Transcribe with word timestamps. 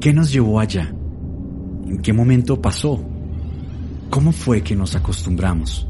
¿Qué 0.00 0.14
nos 0.14 0.32
llevó 0.32 0.58
allá? 0.58 0.90
¿En 1.86 1.98
qué 2.00 2.14
momento 2.14 2.58
pasó? 2.58 3.04
¿Cómo 4.08 4.32
fue 4.32 4.62
que 4.62 4.74
nos 4.74 4.96
acostumbramos? 4.96 5.86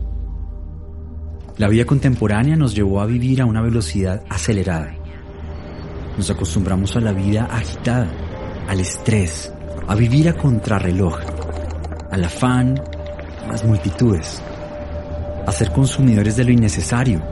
La 1.58 1.68
vida 1.68 1.84
contemporánea 1.84 2.56
nos 2.56 2.74
llevó 2.74 3.00
a 3.00 3.06
vivir 3.06 3.40
a 3.40 3.46
una 3.46 3.62
velocidad 3.62 4.24
acelerada. 4.28 4.96
Nos 6.16 6.28
acostumbramos 6.28 6.96
a 6.96 7.00
la 7.00 7.12
vida 7.12 7.44
agitada, 7.52 8.10
al 8.66 8.80
estrés, 8.80 9.54
a 9.86 9.94
vivir 9.94 10.28
a 10.28 10.32
contrarreloj, 10.32 11.16
al 12.10 12.24
afán, 12.24 12.80
a 13.44 13.46
las 13.46 13.64
multitudes, 13.64 14.42
a 15.46 15.52
ser 15.52 15.70
consumidores 15.70 16.34
de 16.34 16.42
lo 16.42 16.50
innecesario, 16.50 17.22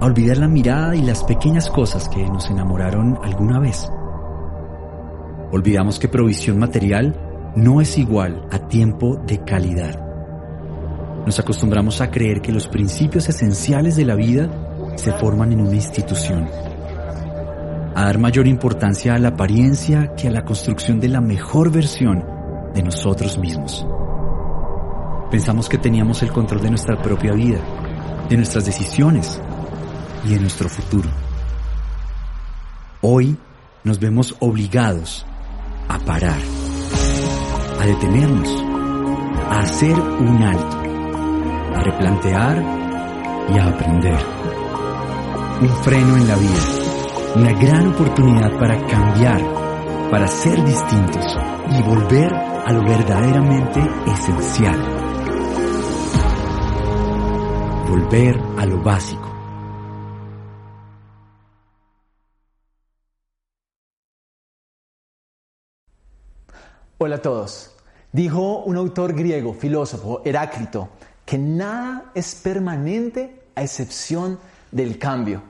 a 0.00 0.04
olvidar 0.04 0.38
la 0.38 0.48
mirada 0.48 0.96
y 0.96 1.02
las 1.02 1.22
pequeñas 1.22 1.70
cosas 1.70 2.08
que 2.08 2.26
nos 2.26 2.50
enamoraron 2.50 3.20
alguna 3.22 3.60
vez. 3.60 3.88
Olvidamos 5.50 5.98
que 5.98 6.08
provisión 6.08 6.58
material 6.58 7.52
no 7.56 7.80
es 7.80 7.96
igual 7.96 8.46
a 8.50 8.68
tiempo 8.68 9.16
de 9.26 9.42
calidad. 9.44 9.98
Nos 11.24 11.38
acostumbramos 11.38 12.02
a 12.02 12.10
creer 12.10 12.42
que 12.42 12.52
los 12.52 12.68
principios 12.68 13.28
esenciales 13.30 13.96
de 13.96 14.04
la 14.04 14.14
vida 14.14 14.50
se 14.96 15.10
forman 15.12 15.52
en 15.52 15.60
una 15.60 15.74
institución. 15.74 16.48
A 17.94 18.04
dar 18.04 18.18
mayor 18.18 18.46
importancia 18.46 19.14
a 19.14 19.18
la 19.18 19.28
apariencia 19.28 20.14
que 20.14 20.28
a 20.28 20.30
la 20.30 20.44
construcción 20.44 21.00
de 21.00 21.08
la 21.08 21.22
mejor 21.22 21.72
versión 21.72 22.24
de 22.74 22.82
nosotros 22.82 23.38
mismos. 23.38 23.86
Pensamos 25.30 25.68
que 25.68 25.78
teníamos 25.78 26.22
el 26.22 26.30
control 26.30 26.60
de 26.60 26.70
nuestra 26.70 27.00
propia 27.00 27.32
vida, 27.32 27.58
de 28.28 28.36
nuestras 28.36 28.66
decisiones 28.66 29.40
y 30.26 30.34
de 30.34 30.40
nuestro 30.40 30.68
futuro. 30.68 31.08
Hoy 33.00 33.36
nos 33.84 33.98
vemos 33.98 34.36
obligados 34.40 35.24
a 35.88 35.98
parar, 35.98 36.40
a 37.80 37.86
detenernos, 37.86 38.64
a 39.50 39.60
hacer 39.60 39.98
un 39.98 40.42
alto 40.42 40.78
a 41.78 41.82
replantear 41.82 42.62
y 43.54 43.58
a 43.58 43.66
aprender. 43.68 44.18
Un 45.60 45.68
freno 45.82 46.16
en 46.16 46.28
la 46.28 46.36
vida, 46.36 46.60
una 47.36 47.52
gran 47.52 47.86
oportunidad 47.88 48.58
para 48.58 48.76
cambiar, 48.86 49.40
para 50.10 50.26
ser 50.26 50.64
distintos 50.64 51.24
y 51.70 51.82
volver 51.82 52.32
a 52.34 52.72
lo 52.72 52.82
verdaderamente 52.82 53.80
esencial. 54.06 54.76
Volver 57.88 58.40
a 58.58 58.66
lo 58.66 58.82
básico. 58.82 59.27
Hola 67.00 67.14
a 67.14 67.22
todos. 67.22 67.70
Dijo 68.10 68.64
un 68.64 68.76
autor 68.76 69.14
griego, 69.14 69.54
filósofo, 69.54 70.20
Heráclito, 70.24 70.88
que 71.24 71.38
nada 71.38 72.10
es 72.12 72.34
permanente 72.34 73.44
a 73.54 73.62
excepción 73.62 74.36
del 74.72 74.98
cambio. 74.98 75.40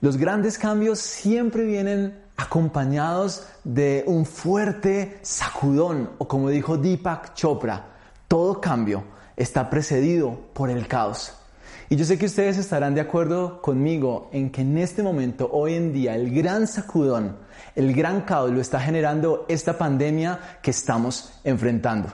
Los 0.00 0.16
grandes 0.16 0.58
cambios 0.58 1.00
siempre 1.00 1.64
vienen 1.64 2.16
acompañados 2.36 3.44
de 3.64 4.04
un 4.06 4.24
fuerte 4.24 5.18
sacudón 5.22 6.10
o 6.18 6.28
como 6.28 6.48
dijo 6.48 6.78
Deepak 6.78 7.34
Chopra, 7.34 7.84
todo 8.28 8.60
cambio 8.60 9.02
está 9.36 9.68
precedido 9.68 10.38
por 10.52 10.70
el 10.70 10.86
caos. 10.86 11.41
Y 11.88 11.96
yo 11.96 12.04
sé 12.04 12.18
que 12.18 12.26
ustedes 12.26 12.58
estarán 12.58 12.94
de 12.94 13.00
acuerdo 13.00 13.60
conmigo 13.60 14.28
en 14.32 14.50
que 14.50 14.62
en 14.62 14.78
este 14.78 15.02
momento, 15.02 15.48
hoy 15.52 15.74
en 15.74 15.92
día, 15.92 16.14
el 16.14 16.34
gran 16.34 16.66
sacudón, 16.66 17.36
el 17.74 17.94
gran 17.94 18.22
caos 18.22 18.50
lo 18.50 18.60
está 18.60 18.80
generando 18.80 19.44
esta 19.48 19.76
pandemia 19.76 20.38
que 20.62 20.70
estamos 20.70 21.40
enfrentando. 21.44 22.12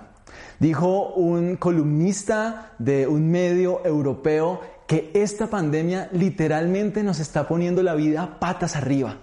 Dijo 0.59 1.15
un 1.15 1.57
columnista 1.57 2.73
de 2.79 3.07
un 3.07 3.31
medio 3.31 3.85
europeo 3.85 4.61
que 4.89 5.11
esta 5.15 5.47
pandemia 5.47 6.09
literalmente 6.13 7.03
nos 7.03 7.21
está 7.21 7.47
poniendo 7.47 7.83
la 7.83 7.95
vida 7.95 8.39
patas 8.41 8.75
arriba. 8.75 9.19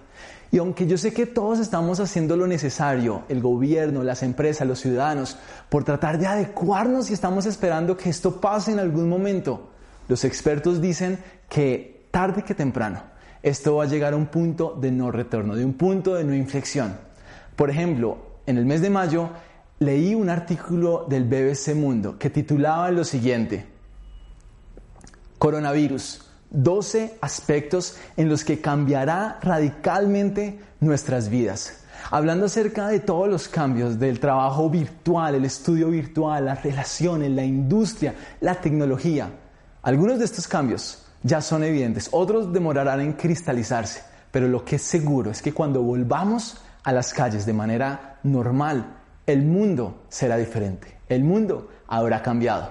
Y 0.52 0.58
aunque 0.58 0.86
yo 0.86 0.96
sé 0.96 1.12
que 1.12 1.26
todos 1.26 1.58
estamos 1.58 1.98
haciendo 2.00 2.36
lo 2.36 2.46
necesario, 2.46 3.24
el 3.28 3.42
gobierno, 3.42 4.02
las 4.02 4.22
empresas, 4.22 4.66
los 4.66 4.80
ciudadanos, 4.80 5.36
por 5.68 5.84
tratar 5.84 6.18
de 6.18 6.26
adecuarnos 6.26 7.10
y 7.10 7.14
estamos 7.14 7.46
esperando 7.46 7.96
que 7.96 8.10
esto 8.10 8.40
pase 8.40 8.72
en 8.72 8.78
algún 8.78 9.08
momento, 9.08 9.72
los 10.08 10.24
expertos 10.24 10.80
dicen 10.80 11.18
que 11.48 12.06
tarde 12.10 12.42
que 12.42 12.54
temprano 12.54 13.16
esto 13.46 13.76
va 13.76 13.84
a 13.84 13.86
llegar 13.86 14.12
a 14.12 14.16
un 14.16 14.26
punto 14.26 14.76
de 14.80 14.90
no 14.90 15.12
retorno, 15.12 15.54
de 15.54 15.64
un 15.64 15.74
punto 15.74 16.14
de 16.14 16.24
no 16.24 16.34
inflexión. 16.34 16.96
Por 17.54 17.70
ejemplo, 17.70 18.18
en 18.44 18.58
el 18.58 18.66
mes 18.66 18.80
de 18.80 18.90
mayo 18.90 19.30
leí 19.78 20.16
un 20.16 20.30
artículo 20.30 21.06
del 21.08 21.22
BBC 21.24 21.76
Mundo 21.76 22.18
que 22.18 22.28
titulaba 22.28 22.90
lo 22.90 23.04
siguiente, 23.04 23.66
Coronavirus, 25.38 26.22
12 26.50 27.18
aspectos 27.20 27.96
en 28.16 28.28
los 28.28 28.44
que 28.44 28.60
cambiará 28.60 29.38
radicalmente 29.40 30.58
nuestras 30.80 31.28
vidas. 31.28 31.84
Hablando 32.10 32.46
acerca 32.46 32.88
de 32.88 32.98
todos 32.98 33.28
los 33.28 33.46
cambios 33.46 33.98
del 33.98 34.18
trabajo 34.18 34.68
virtual, 34.68 35.36
el 35.36 35.44
estudio 35.44 35.90
virtual, 35.90 36.46
las 36.46 36.64
relaciones, 36.64 37.30
la 37.30 37.44
industria, 37.44 38.14
la 38.40 38.60
tecnología. 38.60 39.30
Algunos 39.86 40.18
de 40.18 40.24
estos 40.24 40.48
cambios 40.48 41.04
ya 41.22 41.40
son 41.40 41.62
evidentes, 41.62 42.08
otros 42.10 42.52
demorarán 42.52 43.00
en 43.00 43.12
cristalizarse, 43.12 44.02
pero 44.32 44.48
lo 44.48 44.64
que 44.64 44.74
es 44.76 44.82
seguro 44.82 45.30
es 45.30 45.40
que 45.40 45.52
cuando 45.52 45.80
volvamos 45.80 46.60
a 46.82 46.90
las 46.90 47.14
calles 47.14 47.46
de 47.46 47.52
manera 47.52 48.18
normal, 48.24 48.96
el 49.28 49.42
mundo 49.44 50.02
será 50.08 50.38
diferente, 50.38 50.98
el 51.08 51.22
mundo 51.22 51.70
habrá 51.86 52.20
cambiado. 52.20 52.68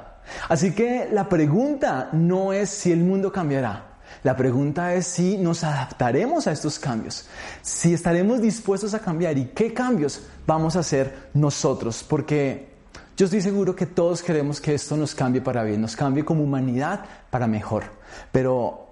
Así 0.50 0.74
que 0.74 1.08
la 1.10 1.30
pregunta 1.30 2.10
no 2.12 2.52
es 2.52 2.70
si 2.70 2.92
el 2.92 3.00
mundo 3.00 3.32
cambiará, 3.32 4.00
la 4.24 4.36
pregunta 4.36 4.94
es 4.94 5.08
si 5.08 5.38
nos 5.38 5.64
adaptaremos 5.64 6.48
a 6.48 6.52
estos 6.52 6.78
cambios, 6.80 7.30
si 7.62 7.94
estaremos 7.94 8.42
dispuestos 8.42 8.94
a 8.94 9.00
cambiar 9.00 9.38
y 9.38 9.46
qué 9.56 9.74
cambios 9.74 10.24
vamos 10.46 10.76
a 10.76 10.80
hacer 10.80 11.30
nosotros, 11.34 12.04
porque 12.04 12.75
yo 13.18 13.26
estoy 13.26 13.42
seguro 13.42 13.76
que 13.76 13.86
todos 13.86 14.22
queremos 14.22 14.60
que 14.60 14.74
esto 14.74 14.98
nos 14.98 15.16
cambie 15.16 15.42
para 15.42 15.64
bien, 15.64 15.80
nos 15.80 15.96
cambie 15.96 16.26
como 16.26 16.44
humanidad 16.44 17.06
para 17.30 17.48
mejor. 17.48 17.86
Pero 18.32 18.88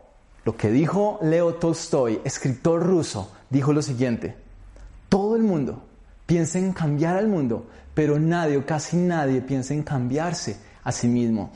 lo 0.45 0.55
que 0.55 0.71
dijo 0.71 1.19
Leo 1.21 1.55
Tolstoy, 1.55 2.21
escritor 2.23 2.83
ruso, 2.83 3.31
dijo 3.49 3.73
lo 3.73 3.81
siguiente, 3.81 4.37
todo 5.09 5.35
el 5.35 5.43
mundo 5.43 5.83
piensa 6.25 6.57
en 6.57 6.71
cambiar 6.71 7.17
al 7.17 7.27
mundo, 7.27 7.67
pero 7.93 8.17
nadie 8.17 8.57
o 8.57 8.65
casi 8.65 8.95
nadie 8.95 9.41
piensa 9.41 9.73
en 9.73 9.83
cambiarse 9.83 10.57
a 10.83 10.91
sí 10.93 11.07
mismo. 11.07 11.51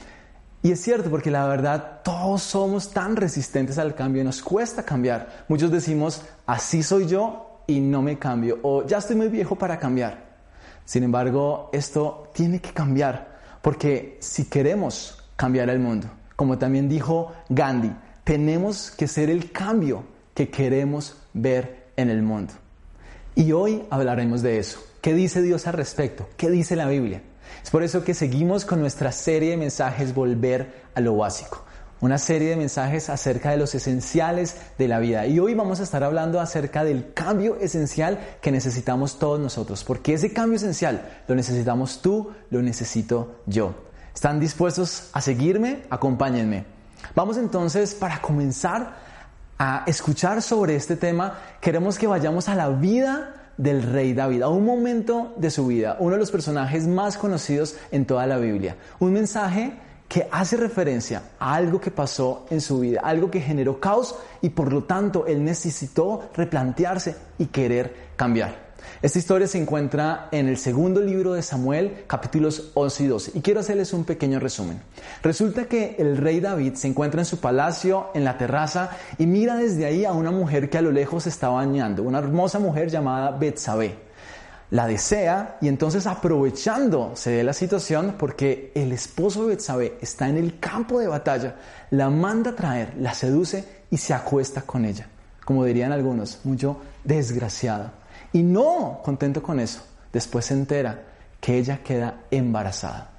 Y 0.61 0.71
es 0.71 0.81
cierto, 0.81 1.09
porque 1.09 1.31
la 1.31 1.47
verdad 1.47 2.01
todos 2.03 2.41
somos 2.41 2.91
tan 2.91 3.15
resistentes 3.15 3.77
al 3.77 3.95
cambio, 3.95 4.25
nos 4.25 4.41
cuesta 4.41 4.83
cambiar. 4.83 5.45
Muchos 5.47 5.71
decimos, 5.71 6.21
así 6.45 6.83
soy 6.83 7.07
yo 7.07 7.61
y 7.65 7.79
no 7.79 8.01
me 8.01 8.19
cambio, 8.19 8.59
o 8.63 8.85
ya 8.85 8.97
estoy 8.97 9.15
muy 9.15 9.29
viejo 9.29 9.55
para 9.55 9.79
cambiar. 9.79 10.26
Sin 10.87 11.03
embargo, 11.03 11.69
esto 11.73 12.29
tiene 12.33 12.61
que 12.61 12.71
cambiar, 12.71 13.39
porque 13.61 14.17
si 14.21 14.45
queremos 14.45 15.21
cambiar 15.35 15.69
el 15.69 15.79
mundo, 15.79 16.07
como 16.37 16.57
también 16.57 16.87
dijo 16.87 17.33
Gandhi, 17.49 17.93
tenemos 18.23 18.91
que 18.91 19.09
ser 19.09 19.29
el 19.29 19.51
cambio 19.51 20.05
que 20.33 20.49
queremos 20.49 21.17
ver 21.33 21.87
en 21.97 22.09
el 22.09 22.21
mundo. 22.21 22.53
Y 23.35 23.51
hoy 23.51 23.83
hablaremos 23.89 24.41
de 24.41 24.59
eso. 24.59 24.79
¿Qué 25.01 25.13
dice 25.13 25.41
Dios 25.41 25.67
al 25.67 25.73
respecto? 25.73 26.29
¿Qué 26.37 26.49
dice 26.49 26.77
la 26.77 26.87
Biblia? 26.87 27.21
Es 27.61 27.69
por 27.69 27.83
eso 27.83 28.05
que 28.05 28.13
seguimos 28.13 28.63
con 28.63 28.79
nuestra 28.79 29.11
serie 29.11 29.49
de 29.49 29.57
mensajes 29.57 30.15
Volver 30.15 30.85
a 30.95 31.01
lo 31.01 31.17
básico. 31.17 31.65
Una 31.99 32.19
serie 32.19 32.49
de 32.49 32.57
mensajes 32.57 33.09
acerca 33.09 33.49
de 33.49 33.57
los 33.57 33.73
esenciales 33.73 34.55
de 34.77 34.87
la 34.87 34.99
vida. 34.99 35.25
Y 35.25 35.39
hoy 35.39 35.55
vamos 35.55 35.79
a 35.79 35.83
estar 35.83 36.03
hablando 36.03 36.39
acerca 36.39 36.83
del 36.83 37.13
cambio 37.13 37.57
esencial 37.59 38.19
que 38.39 38.51
necesitamos 38.51 39.17
todos 39.17 39.39
nosotros. 39.39 39.83
Porque 39.83 40.13
ese 40.13 40.31
cambio 40.31 40.57
esencial 40.57 41.09
lo 41.27 41.33
necesitamos 41.33 42.01
tú, 42.03 42.31
lo 42.51 42.61
necesito 42.61 43.41
yo. 43.47 43.73
¿Están 44.13 44.39
dispuestos 44.39 45.09
a 45.13 45.21
seguirme? 45.21 45.83
Acompáñenme. 45.89 46.65
Vamos 47.15 47.37
entonces 47.37 47.95
para 47.95 48.21
comenzar 48.21 48.95
a 49.57 49.83
escuchar 49.87 50.43
sobre 50.43 50.75
este 50.75 50.97
tema, 50.97 51.39
queremos 51.61 51.97
que 51.97 52.05
vayamos 52.05 52.47
a 52.47 52.53
la 52.53 52.69
vida 52.69 53.33
del 53.57 53.81
rey 53.81 54.13
David, 54.13 54.43
a 54.43 54.49
un 54.49 54.65
momento 54.65 55.33
de 55.37 55.49
su 55.49 55.65
vida, 55.65 55.97
uno 55.99 56.11
de 56.11 56.19
los 56.19 56.29
personajes 56.29 56.87
más 56.87 57.17
conocidos 57.17 57.75
en 57.91 58.05
toda 58.05 58.27
la 58.27 58.37
Biblia. 58.37 58.75
Un 58.99 59.13
mensaje 59.13 59.73
que 60.07 60.27
hace 60.31 60.57
referencia 60.57 61.23
a 61.39 61.55
algo 61.55 61.81
que 61.81 61.91
pasó 61.91 62.45
en 62.49 62.61
su 62.61 62.79
vida, 62.79 63.01
algo 63.03 63.29
que 63.29 63.41
generó 63.41 63.79
caos 63.79 64.15
y 64.41 64.49
por 64.49 64.71
lo 64.71 64.83
tanto 64.83 65.25
él 65.27 65.43
necesitó 65.43 66.29
replantearse 66.35 67.15
y 67.37 67.47
querer 67.47 67.93
cambiar. 68.15 68.67
Esta 69.01 69.19
historia 69.19 69.47
se 69.47 69.59
encuentra 69.59 70.29
en 70.31 70.47
el 70.47 70.57
segundo 70.57 71.01
libro 71.01 71.33
de 71.33 71.43
Samuel, 71.43 72.05
capítulos 72.07 72.71
11 72.73 73.03
y 73.03 73.07
12, 73.07 73.31
y 73.35 73.41
quiero 73.41 73.59
hacerles 73.59 73.93
un 73.93 74.05
pequeño 74.05 74.39
resumen. 74.39 74.81
Resulta 75.21 75.65
que 75.65 75.95
el 75.99 76.17
rey 76.17 76.39
David 76.39 76.73
se 76.75 76.87
encuentra 76.87 77.21
en 77.21 77.25
su 77.25 77.39
palacio, 77.39 78.07
en 78.13 78.23
la 78.23 78.37
terraza, 78.37 78.91
y 79.17 79.27
mira 79.27 79.55
desde 79.55 79.85
ahí 79.85 80.05
a 80.05 80.13
una 80.13 80.31
mujer 80.31 80.69
que 80.69 80.77
a 80.77 80.81
lo 80.81 80.91
lejos 80.91 81.27
está 81.27 81.49
bañando, 81.49 82.01
una 82.01 82.19
hermosa 82.19 82.59
mujer 82.59 82.89
llamada 82.89 83.31
Betsabé. 83.31 84.06
La 84.69 84.87
desea 84.87 85.57
y 85.61 85.67
entonces 85.67 86.07
aprovechándose 86.07 87.31
de 87.31 87.43
la 87.43 87.53
situación 87.53 88.15
porque 88.17 88.71
el 88.75 88.91
esposo 88.91 89.43
de 89.43 89.55
Betsabé 89.55 89.97
está 90.01 90.27
en 90.27 90.37
el 90.37 90.59
campo 90.59 90.99
de 90.99 91.07
batalla, 91.07 91.55
la 91.91 92.09
manda 92.09 92.51
a 92.51 92.55
traer, 92.55 92.93
la 92.99 93.13
seduce 93.13 93.63
y 93.89 93.97
se 93.97 94.13
acuesta 94.13 94.61
con 94.63 94.85
ella. 94.85 95.07
Como 95.45 95.63
dirían 95.63 95.93
algunos, 95.93 96.41
mucho 96.43 96.81
desgraciada. 97.03 97.93
Y 98.33 98.43
no 98.43 98.99
contento 99.03 99.41
con 99.41 99.59
eso, 99.59 99.81
después 100.11 100.45
se 100.45 100.53
entera 100.53 101.03
que 101.39 101.57
ella 101.57 101.81
queda 101.83 102.23
embarazada. 102.29 103.11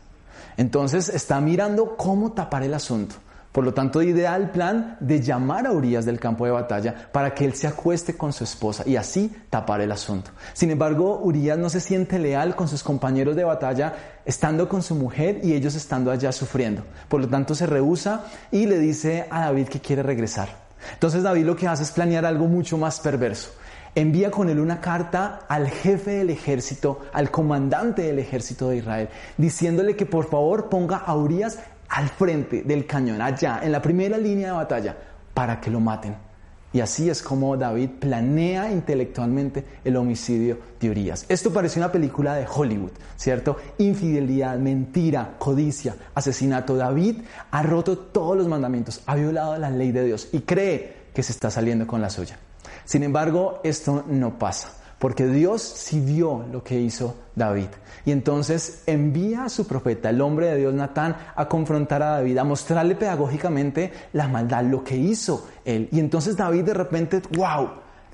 Entonces 0.58 1.08
está 1.08 1.40
mirando 1.40 1.96
cómo 1.96 2.32
tapar 2.32 2.62
el 2.62 2.74
asunto. 2.74 3.14
Por 3.58 3.64
lo 3.64 3.74
tanto, 3.74 4.00
idea 4.02 4.36
el 4.36 4.50
plan 4.50 4.96
de 5.00 5.20
llamar 5.20 5.66
a 5.66 5.72
Urias 5.72 6.04
del 6.04 6.20
campo 6.20 6.44
de 6.44 6.52
batalla 6.52 6.94
para 7.10 7.34
que 7.34 7.44
él 7.44 7.54
se 7.54 7.66
acueste 7.66 8.16
con 8.16 8.32
su 8.32 8.44
esposa 8.44 8.84
y 8.86 8.94
así 8.94 9.34
tapar 9.50 9.80
el 9.80 9.90
asunto. 9.90 10.30
Sin 10.52 10.70
embargo, 10.70 11.18
Urias 11.24 11.58
no 11.58 11.68
se 11.68 11.80
siente 11.80 12.20
leal 12.20 12.54
con 12.54 12.68
sus 12.68 12.84
compañeros 12.84 13.34
de 13.34 13.42
batalla 13.42 14.20
estando 14.24 14.68
con 14.68 14.80
su 14.80 14.94
mujer 14.94 15.40
y 15.42 15.54
ellos 15.54 15.74
estando 15.74 16.12
allá 16.12 16.30
sufriendo. 16.30 16.84
Por 17.08 17.20
lo 17.20 17.26
tanto, 17.26 17.56
se 17.56 17.66
rehúsa 17.66 18.26
y 18.52 18.66
le 18.66 18.78
dice 18.78 19.26
a 19.28 19.46
David 19.46 19.66
que 19.66 19.80
quiere 19.80 20.04
regresar. 20.04 20.50
Entonces 20.92 21.24
David 21.24 21.44
lo 21.44 21.56
que 21.56 21.66
hace 21.66 21.82
es 21.82 21.90
planear 21.90 22.24
algo 22.26 22.46
mucho 22.46 22.78
más 22.78 23.00
perverso 23.00 23.50
envía 23.94 24.30
con 24.30 24.48
él 24.48 24.60
una 24.60 24.80
carta 24.80 25.40
al 25.48 25.68
jefe 25.68 26.12
del 26.12 26.30
ejército, 26.30 27.00
al 27.12 27.32
comandante 27.32 28.02
del 28.02 28.20
ejército 28.20 28.68
de 28.68 28.76
Israel, 28.76 29.08
diciéndole 29.36 29.96
que 29.96 30.06
por 30.06 30.28
favor 30.28 30.68
ponga 30.68 30.98
a 30.98 31.16
Urias 31.16 31.58
al 31.88 32.08
frente 32.08 32.62
del 32.62 32.86
cañón, 32.86 33.20
allá, 33.20 33.60
en 33.62 33.72
la 33.72 33.82
primera 33.82 34.18
línea 34.18 34.48
de 34.48 34.52
batalla, 34.52 34.96
para 35.34 35.60
que 35.60 35.70
lo 35.70 35.80
maten. 35.80 36.28
Y 36.70 36.80
así 36.80 37.08
es 37.08 37.22
como 37.22 37.56
David 37.56 37.88
planea 37.98 38.70
intelectualmente 38.70 39.64
el 39.84 39.96
homicidio 39.96 40.58
de 40.78 40.90
Urias. 40.90 41.24
Esto 41.28 41.50
parece 41.50 41.80
una 41.80 41.90
película 41.90 42.34
de 42.34 42.46
Hollywood, 42.46 42.90
¿cierto? 43.16 43.56
Infidelidad, 43.78 44.58
mentira, 44.58 45.36
codicia, 45.38 45.96
asesinato. 46.14 46.76
David 46.76 47.22
ha 47.50 47.62
roto 47.62 47.96
todos 47.96 48.36
los 48.36 48.48
mandamientos, 48.48 49.00
ha 49.06 49.14
violado 49.14 49.56
la 49.56 49.70
ley 49.70 49.92
de 49.92 50.04
Dios 50.04 50.28
y 50.32 50.40
cree 50.40 51.08
que 51.14 51.22
se 51.22 51.32
está 51.32 51.50
saliendo 51.50 51.86
con 51.86 52.02
la 52.02 52.10
suya. 52.10 52.38
Sin 52.84 53.02
embargo, 53.02 53.60
esto 53.64 54.04
no 54.06 54.38
pasa, 54.38 54.72
porque 54.98 55.26
Dios 55.26 55.62
sí 55.62 56.00
vio 56.00 56.44
lo 56.50 56.62
que 56.62 56.78
hizo 56.78 57.14
David. 57.34 57.68
Y 58.04 58.10
entonces 58.10 58.82
envía 58.86 59.44
a 59.44 59.48
su 59.48 59.66
profeta, 59.66 60.10
el 60.10 60.20
hombre 60.20 60.46
de 60.46 60.56
Dios 60.56 60.74
Natán, 60.74 61.16
a 61.36 61.48
confrontar 61.48 62.02
a 62.02 62.10
David, 62.12 62.38
a 62.38 62.44
mostrarle 62.44 62.94
pedagógicamente 62.94 63.92
la 64.12 64.28
maldad, 64.28 64.64
lo 64.64 64.82
que 64.82 64.96
hizo 64.96 65.48
él. 65.64 65.88
Y 65.92 66.00
entonces 66.00 66.36
David 66.36 66.64
de 66.64 66.74
repente, 66.74 67.22
wow, 67.36 67.68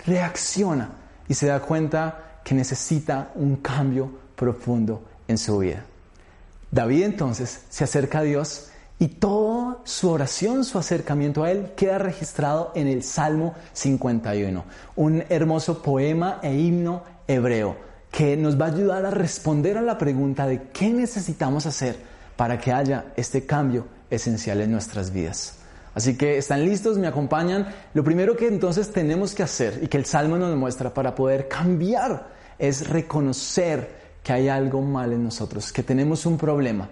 reacciona 0.06 0.90
y 1.28 1.34
se 1.34 1.46
da 1.46 1.60
cuenta 1.60 2.40
que 2.44 2.54
necesita 2.54 3.30
un 3.36 3.56
cambio 3.56 4.10
profundo 4.36 5.02
en 5.26 5.38
su 5.38 5.58
vida. 5.58 5.84
David 6.70 7.04
entonces 7.04 7.64
se 7.68 7.84
acerca 7.84 8.18
a 8.18 8.22
Dios 8.22 8.70
y 8.98 9.08
toda 9.08 9.53
su 9.84 10.10
oración, 10.10 10.64
su 10.64 10.78
acercamiento 10.78 11.44
a 11.44 11.50
Él 11.50 11.72
queda 11.76 11.98
registrado 11.98 12.72
en 12.74 12.86
el 12.88 13.02
Salmo 13.02 13.54
51, 13.72 14.64
un 14.96 15.24
hermoso 15.28 15.82
poema 15.82 16.40
e 16.42 16.54
himno 16.54 17.02
hebreo 17.28 17.76
que 18.10 18.36
nos 18.36 18.60
va 18.60 18.66
a 18.66 18.68
ayudar 18.68 19.04
a 19.06 19.10
responder 19.10 19.76
a 19.76 19.82
la 19.82 19.98
pregunta 19.98 20.46
de 20.46 20.68
qué 20.72 20.88
necesitamos 20.90 21.66
hacer 21.66 21.96
para 22.36 22.58
que 22.58 22.72
haya 22.72 23.06
este 23.16 23.44
cambio 23.44 23.86
esencial 24.08 24.60
en 24.60 24.70
nuestras 24.70 25.12
vidas. 25.12 25.56
Así 25.94 26.16
que 26.16 26.38
están 26.38 26.64
listos, 26.64 26.96
me 26.96 27.08
acompañan. 27.08 27.66
Lo 27.92 28.04
primero 28.04 28.36
que 28.36 28.46
entonces 28.46 28.92
tenemos 28.92 29.34
que 29.34 29.42
hacer 29.42 29.80
y 29.82 29.88
que 29.88 29.96
el 29.96 30.04
Salmo 30.04 30.36
nos 30.36 30.56
muestra 30.56 30.94
para 30.94 31.14
poder 31.14 31.48
cambiar 31.48 32.28
es 32.58 32.88
reconocer 32.88 34.04
que 34.22 34.32
hay 34.32 34.48
algo 34.48 34.80
mal 34.80 35.12
en 35.12 35.24
nosotros, 35.24 35.72
que 35.72 35.82
tenemos 35.82 36.24
un 36.24 36.38
problema, 36.38 36.88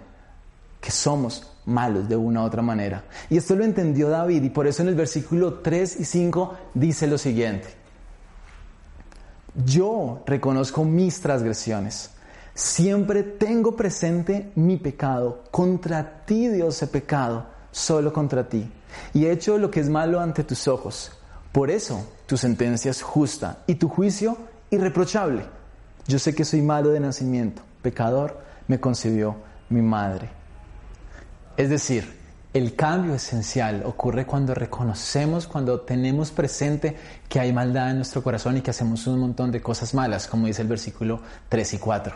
que 0.81 0.91
somos 0.91 1.52
malos 1.65 2.07
de 2.09 2.15
una 2.15 2.41
u 2.41 2.45
otra 2.45 2.61
manera. 2.61 3.03
Y 3.29 3.37
esto 3.37 3.55
lo 3.55 3.63
entendió 3.63 4.09
David 4.09 4.43
y 4.43 4.49
por 4.49 4.67
eso 4.67 4.81
en 4.81 4.89
el 4.89 4.95
versículo 4.95 5.55
3 5.55 5.99
y 5.99 6.05
5 6.05 6.57
dice 6.73 7.07
lo 7.07 7.17
siguiente. 7.17 7.67
Yo 9.65 10.23
reconozco 10.25 10.83
mis 10.83 11.21
transgresiones. 11.21 12.09
Siempre 12.55 13.23
tengo 13.23 13.75
presente 13.75 14.51
mi 14.55 14.77
pecado. 14.77 15.43
Contra 15.51 16.25
ti, 16.25 16.47
Dios, 16.47 16.81
he 16.81 16.87
pecado, 16.87 17.45
solo 17.71 18.11
contra 18.11 18.47
ti. 18.47 18.69
Y 19.13 19.25
he 19.25 19.31
hecho 19.31 19.57
lo 19.57 19.71
que 19.71 19.79
es 19.79 19.89
malo 19.89 20.19
ante 20.19 20.43
tus 20.43 20.67
ojos. 20.67 21.11
Por 21.51 21.69
eso 21.69 22.05
tu 22.25 22.35
sentencia 22.35 22.91
es 22.91 23.01
justa 23.01 23.63
y 23.67 23.75
tu 23.75 23.87
juicio 23.87 24.37
irreprochable. 24.71 25.45
Yo 26.07 26.19
sé 26.19 26.33
que 26.33 26.45
soy 26.45 26.61
malo 26.61 26.89
de 26.89 26.99
nacimiento. 26.99 27.61
Pecador 27.81 28.41
me 28.67 28.79
concibió 28.79 29.35
mi 29.69 29.81
madre. 29.81 30.42
Es 31.55 31.69
decir, 31.69 32.23
el 32.51 32.75
cambio 32.75 33.13
esencial 33.13 33.83
ocurre 33.85 34.25
cuando 34.25 34.55
reconocemos, 34.55 35.45
cuando 35.45 35.81
tenemos 35.81 36.31
presente 36.31 36.97
que 37.29 37.39
hay 37.39 37.53
maldad 37.53 37.91
en 37.91 37.97
nuestro 37.97 38.23
corazón 38.23 38.57
y 38.57 38.61
que 38.61 38.71
hacemos 38.71 39.05
un 39.05 39.19
montón 39.19 39.51
de 39.51 39.61
cosas 39.61 39.93
malas, 39.93 40.27
como 40.27 40.47
dice 40.47 40.63
el 40.63 40.67
versículo 40.67 41.21
3 41.49 41.73
y 41.75 41.77
4. 41.77 42.15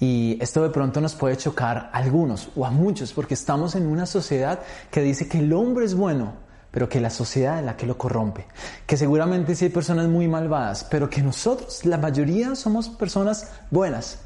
Y 0.00 0.38
esto 0.38 0.62
de 0.62 0.68
pronto 0.68 1.00
nos 1.00 1.14
puede 1.14 1.38
chocar 1.38 1.90
a 1.92 1.96
algunos 1.96 2.50
o 2.56 2.66
a 2.66 2.70
muchos, 2.70 3.14
porque 3.14 3.32
estamos 3.32 3.74
en 3.74 3.86
una 3.86 4.04
sociedad 4.04 4.60
que 4.90 5.00
dice 5.00 5.28
que 5.28 5.38
el 5.38 5.52
hombre 5.54 5.86
es 5.86 5.94
bueno, 5.94 6.34
pero 6.70 6.86
que 6.86 7.00
la 7.00 7.10
sociedad 7.10 7.58
es 7.58 7.64
la 7.64 7.76
que 7.76 7.86
lo 7.86 7.96
corrompe. 7.96 8.46
Que 8.86 8.98
seguramente 8.98 9.54
sí 9.54 9.64
hay 9.64 9.70
personas 9.70 10.08
muy 10.08 10.28
malvadas, 10.28 10.84
pero 10.90 11.08
que 11.08 11.22
nosotros, 11.22 11.86
la 11.86 11.96
mayoría, 11.96 12.54
somos 12.54 12.90
personas 12.90 13.50
buenas. 13.70 14.18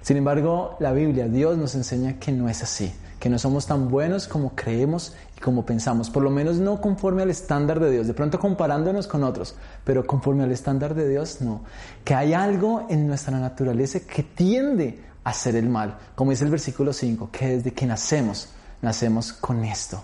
Sin 0.00 0.16
embargo, 0.16 0.78
la 0.80 0.92
Biblia, 0.92 1.28
Dios 1.28 1.58
nos 1.58 1.74
enseña 1.74 2.18
que 2.18 2.32
no 2.32 2.48
es 2.48 2.62
así 2.62 2.94
que 3.24 3.30
no 3.30 3.38
somos 3.38 3.64
tan 3.64 3.88
buenos 3.88 4.28
como 4.28 4.54
creemos 4.54 5.14
y 5.34 5.40
como 5.40 5.64
pensamos, 5.64 6.10
por 6.10 6.22
lo 6.22 6.28
menos 6.28 6.56
no 6.56 6.78
conforme 6.82 7.22
al 7.22 7.30
estándar 7.30 7.80
de 7.80 7.90
Dios, 7.90 8.06
de 8.06 8.12
pronto 8.12 8.38
comparándonos 8.38 9.06
con 9.06 9.24
otros, 9.24 9.54
pero 9.82 10.06
conforme 10.06 10.44
al 10.44 10.52
estándar 10.52 10.94
de 10.94 11.08
Dios 11.08 11.40
no, 11.40 11.62
que 12.04 12.14
hay 12.14 12.34
algo 12.34 12.86
en 12.90 13.06
nuestra 13.06 13.40
naturaleza 13.40 14.00
que 14.00 14.24
tiende 14.24 15.02
a 15.24 15.30
hacer 15.30 15.56
el 15.56 15.70
mal, 15.70 15.96
como 16.14 16.32
dice 16.32 16.44
el 16.44 16.50
versículo 16.50 16.92
5, 16.92 17.30
que 17.32 17.46
desde 17.48 17.72
que 17.72 17.86
nacemos, 17.86 18.50
nacemos 18.82 19.32
con 19.32 19.64
esto. 19.64 20.02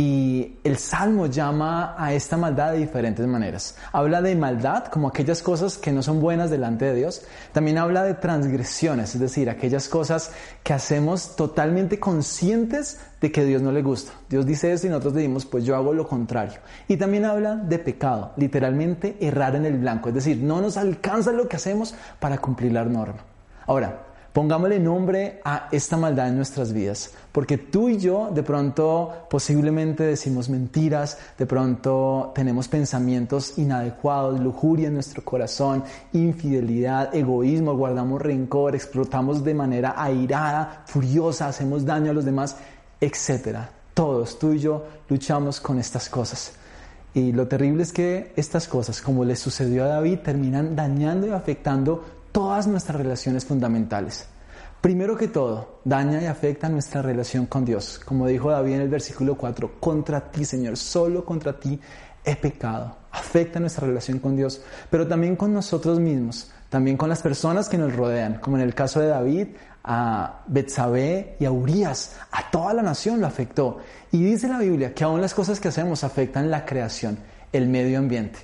Y 0.00 0.58
el 0.62 0.76
Salmo 0.78 1.26
llama 1.26 1.96
a 1.98 2.12
esta 2.12 2.36
maldad 2.36 2.70
de 2.70 2.78
diferentes 2.78 3.26
maneras. 3.26 3.74
Habla 3.90 4.22
de 4.22 4.36
maldad 4.36 4.84
como 4.84 5.08
aquellas 5.08 5.42
cosas 5.42 5.76
que 5.76 5.90
no 5.90 6.04
son 6.04 6.20
buenas 6.20 6.50
delante 6.50 6.84
de 6.84 6.94
Dios. 6.94 7.22
También 7.52 7.78
habla 7.78 8.04
de 8.04 8.14
transgresiones, 8.14 9.16
es 9.16 9.20
decir, 9.20 9.50
aquellas 9.50 9.88
cosas 9.88 10.30
que 10.62 10.72
hacemos 10.72 11.34
totalmente 11.34 11.98
conscientes 11.98 13.00
de 13.20 13.32
que 13.32 13.44
Dios 13.44 13.60
no 13.60 13.72
le 13.72 13.82
gusta. 13.82 14.12
Dios 14.30 14.46
dice 14.46 14.72
eso 14.72 14.86
y 14.86 14.90
nosotros 14.90 15.14
decimos, 15.14 15.44
pues 15.46 15.64
yo 15.64 15.74
hago 15.74 15.92
lo 15.92 16.06
contrario. 16.06 16.60
Y 16.86 16.96
también 16.96 17.24
habla 17.24 17.56
de 17.56 17.80
pecado, 17.80 18.34
literalmente 18.36 19.16
errar 19.20 19.56
en 19.56 19.66
el 19.66 19.78
blanco, 19.78 20.10
es 20.10 20.14
decir, 20.14 20.36
no 20.36 20.60
nos 20.60 20.76
alcanza 20.76 21.32
lo 21.32 21.48
que 21.48 21.56
hacemos 21.56 21.96
para 22.20 22.38
cumplir 22.38 22.70
la 22.70 22.84
norma. 22.84 23.18
Ahora, 23.66 24.07
Pongámosle 24.38 24.78
nombre 24.78 25.40
a 25.44 25.68
esta 25.72 25.96
maldad 25.96 26.28
en 26.28 26.36
nuestras 26.36 26.72
vidas, 26.72 27.10
porque 27.32 27.58
tú 27.58 27.88
y 27.88 27.98
yo 27.98 28.30
de 28.32 28.44
pronto 28.44 29.26
posiblemente 29.28 30.04
decimos 30.04 30.48
mentiras, 30.48 31.18
de 31.36 31.44
pronto 31.44 32.30
tenemos 32.36 32.68
pensamientos 32.68 33.58
inadecuados, 33.58 34.38
lujuria 34.38 34.86
en 34.86 34.94
nuestro 34.94 35.24
corazón, 35.24 35.82
infidelidad, 36.12 37.12
egoísmo, 37.16 37.74
guardamos 37.74 38.22
rencor, 38.22 38.76
explotamos 38.76 39.42
de 39.42 39.54
manera 39.54 40.00
airada, 40.00 40.84
furiosa, 40.86 41.48
hacemos 41.48 41.84
daño 41.84 42.12
a 42.12 42.14
los 42.14 42.24
demás, 42.24 42.58
etc. 43.00 43.58
Todos, 43.92 44.38
tú 44.38 44.52
y 44.52 44.60
yo, 44.60 44.86
luchamos 45.08 45.60
con 45.60 45.80
estas 45.80 46.08
cosas. 46.08 46.52
Y 47.12 47.32
lo 47.32 47.48
terrible 47.48 47.82
es 47.82 47.92
que 47.92 48.32
estas 48.36 48.68
cosas, 48.68 49.02
como 49.02 49.24
le 49.24 49.34
sucedió 49.34 49.82
a 49.82 49.88
David, 49.88 50.20
terminan 50.20 50.76
dañando 50.76 51.26
y 51.26 51.30
afectando 51.30 52.04
todas 52.38 52.68
nuestras 52.68 52.96
relaciones 52.96 53.44
fundamentales. 53.44 54.24
Primero 54.80 55.16
que 55.16 55.26
todo, 55.26 55.80
daña 55.84 56.22
y 56.22 56.26
afecta 56.26 56.68
nuestra 56.68 57.02
relación 57.02 57.46
con 57.46 57.64
Dios. 57.64 57.98
Como 58.04 58.28
dijo 58.28 58.48
David 58.48 58.74
en 58.74 58.82
el 58.82 58.88
versículo 58.88 59.34
4, 59.34 59.80
contra 59.80 60.30
ti, 60.30 60.44
Señor, 60.44 60.76
solo 60.76 61.24
contra 61.24 61.58
ti 61.58 61.80
he 62.24 62.36
pecado. 62.36 62.96
Afecta 63.10 63.58
nuestra 63.58 63.88
relación 63.88 64.20
con 64.20 64.36
Dios, 64.36 64.60
pero 64.88 65.08
también 65.08 65.34
con 65.34 65.52
nosotros 65.52 65.98
mismos, 65.98 66.52
también 66.68 66.96
con 66.96 67.08
las 67.08 67.22
personas 67.22 67.68
que 67.68 67.76
nos 67.76 67.96
rodean, 67.96 68.38
como 68.38 68.56
en 68.56 68.62
el 68.62 68.72
caso 68.72 69.00
de 69.00 69.08
David, 69.08 69.48
a 69.82 70.44
Betsabé 70.46 71.34
y 71.40 71.44
a 71.44 71.50
Urias, 71.50 72.18
a 72.30 72.48
toda 72.52 72.72
la 72.72 72.82
nación 72.82 73.20
lo 73.20 73.26
afectó. 73.26 73.78
Y 74.12 74.22
dice 74.22 74.46
la 74.46 74.60
Biblia 74.60 74.94
que 74.94 75.02
aún 75.02 75.20
las 75.20 75.34
cosas 75.34 75.58
que 75.58 75.66
hacemos 75.66 76.04
afectan 76.04 76.52
la 76.52 76.64
creación, 76.64 77.18
el 77.52 77.66
medio 77.66 77.98
ambiente. 77.98 78.38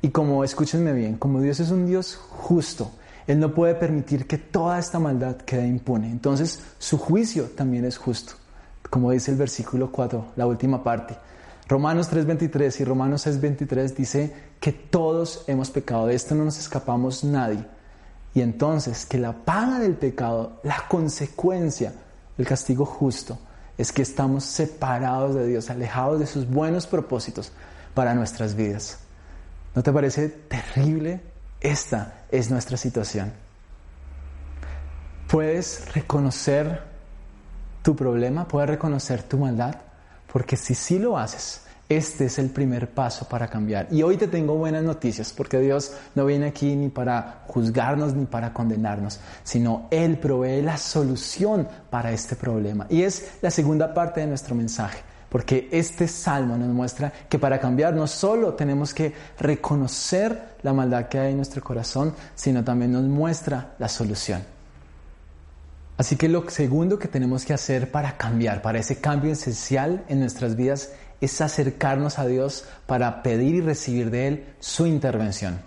Y 0.00 0.08
como, 0.08 0.44
escúchenme 0.44 0.94
bien, 0.94 1.18
como 1.18 1.42
Dios 1.42 1.60
es 1.60 1.70
un 1.70 1.84
Dios 1.84 2.16
justo, 2.16 2.90
Él 3.26 3.38
no 3.38 3.54
puede 3.54 3.74
permitir 3.74 4.26
que 4.26 4.38
toda 4.38 4.78
esta 4.78 4.98
maldad 4.98 5.36
quede 5.36 5.66
impune. 5.66 6.10
Entonces, 6.10 6.60
su 6.78 6.98
juicio 6.98 7.44
también 7.44 7.84
es 7.84 7.96
justo, 7.96 8.34
como 8.90 9.10
dice 9.10 9.30
el 9.30 9.36
versículo 9.36 9.90
4, 9.92 10.32
la 10.36 10.46
última 10.46 10.82
parte. 10.82 11.16
Romanos 11.68 12.10
3:23 12.10 12.80
y 12.80 12.84
Romanos 12.84 13.26
6:23 13.26 13.94
dice 13.94 14.34
que 14.60 14.72
todos 14.72 15.44
hemos 15.46 15.70
pecado, 15.70 16.06
de 16.06 16.14
esto 16.14 16.34
no 16.34 16.44
nos 16.44 16.58
escapamos 16.58 17.24
nadie. 17.24 17.64
Y 18.34 18.40
entonces 18.40 19.06
que 19.06 19.18
la 19.18 19.32
paga 19.32 19.78
del 19.78 19.94
pecado, 19.94 20.60
la 20.64 20.84
consecuencia, 20.88 21.92
el 22.36 22.46
castigo 22.46 22.84
justo, 22.84 23.38
es 23.78 23.92
que 23.92 24.02
estamos 24.02 24.44
separados 24.44 25.34
de 25.34 25.46
Dios, 25.46 25.70
alejados 25.70 26.20
de 26.20 26.26
sus 26.26 26.48
buenos 26.48 26.86
propósitos 26.86 27.52
para 27.94 28.14
nuestras 28.14 28.54
vidas. 28.54 28.98
¿No 29.74 29.82
te 29.82 29.92
parece 29.92 30.28
terrible? 30.28 31.31
Esta 31.62 32.24
es 32.28 32.50
nuestra 32.50 32.76
situación. 32.76 33.32
Puedes 35.28 35.94
reconocer 35.94 36.82
tu 37.82 37.94
problema, 37.94 38.48
puedes 38.48 38.68
reconocer 38.68 39.22
tu 39.22 39.38
maldad, 39.38 39.76
porque 40.30 40.56
si 40.56 40.74
sí 40.74 40.98
lo 40.98 41.16
haces, 41.16 41.62
este 41.88 42.24
es 42.24 42.38
el 42.40 42.50
primer 42.50 42.90
paso 42.90 43.28
para 43.28 43.48
cambiar. 43.48 43.86
Y 43.92 44.02
hoy 44.02 44.16
te 44.16 44.26
tengo 44.26 44.56
buenas 44.56 44.82
noticias, 44.82 45.32
porque 45.32 45.60
Dios 45.60 45.92
no 46.16 46.26
viene 46.26 46.46
aquí 46.46 46.74
ni 46.74 46.88
para 46.88 47.44
juzgarnos 47.46 48.12
ni 48.14 48.26
para 48.26 48.52
condenarnos, 48.52 49.20
sino 49.44 49.86
Él 49.92 50.18
provee 50.18 50.62
la 50.62 50.76
solución 50.76 51.68
para 51.90 52.10
este 52.10 52.34
problema. 52.34 52.86
Y 52.88 53.02
es 53.02 53.34
la 53.40 53.52
segunda 53.52 53.94
parte 53.94 54.20
de 54.20 54.26
nuestro 54.26 54.56
mensaje, 54.56 54.98
porque 55.32 55.66
este 55.72 56.08
salmo 56.08 56.58
nos 56.58 56.68
muestra 56.68 57.10
que 57.26 57.38
para 57.38 57.58
cambiar 57.58 57.94
no 57.94 58.06
solo 58.06 58.52
tenemos 58.52 58.92
que 58.92 59.14
reconocer 59.38 60.56
la 60.60 60.74
maldad 60.74 61.08
que 61.08 61.18
hay 61.18 61.30
en 61.30 61.38
nuestro 61.38 61.62
corazón, 61.62 62.14
sino 62.34 62.62
también 62.62 62.92
nos 62.92 63.04
muestra 63.04 63.74
la 63.78 63.88
solución. 63.88 64.44
Así 65.96 66.16
que 66.16 66.28
lo 66.28 66.50
segundo 66.50 66.98
que 66.98 67.08
tenemos 67.08 67.46
que 67.46 67.54
hacer 67.54 67.90
para 67.90 68.18
cambiar, 68.18 68.60
para 68.60 68.78
ese 68.78 69.00
cambio 69.00 69.32
esencial 69.32 70.04
en 70.10 70.20
nuestras 70.20 70.54
vidas, 70.54 70.90
es 71.22 71.40
acercarnos 71.40 72.18
a 72.18 72.26
Dios 72.26 72.66
para 72.84 73.22
pedir 73.22 73.54
y 73.54 73.60
recibir 73.62 74.10
de 74.10 74.28
Él 74.28 74.44
su 74.60 74.86
intervención. 74.86 75.62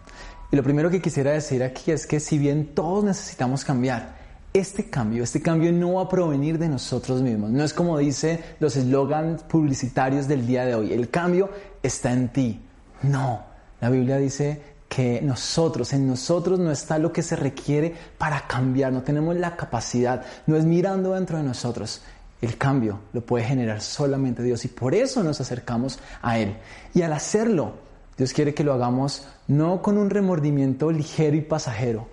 Y 0.51 0.57
lo 0.57 0.61
primero 0.61 0.91
que 0.91 1.01
quisiera 1.01 1.31
decir 1.31 1.63
aquí 1.63 1.89
es 1.89 2.05
que 2.05 2.19
si 2.19 2.37
bien 2.37 2.75
todos 2.75 3.03
necesitamos 3.03 3.65
cambiar, 3.65 4.24
este 4.55 4.89
cambio, 4.89 5.21
este 5.21 5.41
cambio 5.41 5.69
no 5.73 5.95
va 5.95 6.03
a 6.03 6.09
provenir 6.09 6.57
de 6.57 6.69
nosotros 6.69 7.21
mismos. 7.21 7.51
No 7.51 7.61
es 7.61 7.73
como 7.73 7.97
dice 7.97 8.41
los 8.61 8.77
eslogans 8.77 9.43
publicitarios 9.43 10.29
del 10.29 10.47
día 10.47 10.63
de 10.63 10.75
hoy, 10.75 10.93
el 10.93 11.09
cambio 11.09 11.49
está 11.83 12.13
en 12.13 12.29
ti. 12.29 12.61
No, 13.03 13.43
la 13.81 13.89
Biblia 13.89 14.15
dice 14.15 14.61
que 14.87 15.19
nosotros, 15.21 15.91
en 15.91 16.07
nosotros 16.07 16.57
no 16.57 16.71
está 16.71 16.97
lo 16.97 17.11
que 17.11 17.21
se 17.21 17.35
requiere 17.35 17.93
para 18.17 18.47
cambiar, 18.47 18.93
no 18.93 19.03
tenemos 19.03 19.35
la 19.35 19.57
capacidad, 19.57 20.23
no 20.47 20.55
es 20.55 20.63
mirando 20.63 21.15
dentro 21.15 21.37
de 21.37 21.43
nosotros, 21.43 22.01
el 22.41 22.57
cambio 22.57 23.01
lo 23.11 23.25
puede 23.25 23.43
generar 23.43 23.81
solamente 23.81 24.41
Dios 24.41 24.63
y 24.63 24.69
por 24.69 24.95
eso 24.95 25.21
nos 25.21 25.41
acercamos 25.41 25.99
a 26.21 26.39
Él. 26.39 26.55
Y 26.93 27.01
al 27.01 27.11
hacerlo, 27.11 27.73
Dios 28.17 28.31
quiere 28.31 28.53
que 28.53 28.63
lo 28.63 28.71
hagamos 28.71 29.27
no 29.49 29.81
con 29.81 29.97
un 29.97 30.09
remordimiento 30.09 30.91
ligero 30.91 31.35
y 31.35 31.41
pasajero, 31.41 32.07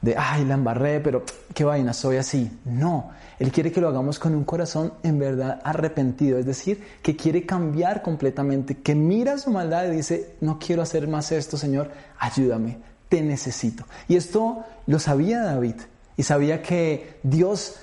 de, 0.00 0.14
ay, 0.16 0.44
la 0.44 0.54
embarré, 0.54 1.00
pero 1.00 1.24
qué 1.54 1.64
vaina, 1.64 1.92
soy 1.92 2.16
así. 2.16 2.50
No, 2.64 3.10
Él 3.38 3.50
quiere 3.50 3.72
que 3.72 3.80
lo 3.80 3.88
hagamos 3.88 4.18
con 4.18 4.34
un 4.34 4.44
corazón 4.44 4.92
en 5.02 5.18
verdad 5.18 5.60
arrepentido, 5.64 6.38
es 6.38 6.46
decir, 6.46 6.82
que 7.02 7.16
quiere 7.16 7.44
cambiar 7.44 8.02
completamente, 8.02 8.78
que 8.78 8.94
mira 8.94 9.38
su 9.38 9.50
maldad 9.50 9.86
y 9.86 9.96
dice, 9.96 10.36
no 10.40 10.58
quiero 10.58 10.82
hacer 10.82 11.08
más 11.08 11.32
esto, 11.32 11.56
Señor, 11.56 11.90
ayúdame, 12.18 12.78
te 13.08 13.22
necesito. 13.22 13.84
Y 14.06 14.16
esto 14.16 14.64
lo 14.86 14.98
sabía 14.98 15.42
David 15.42 15.76
y 16.16 16.22
sabía 16.22 16.62
que 16.62 17.18
Dios 17.22 17.76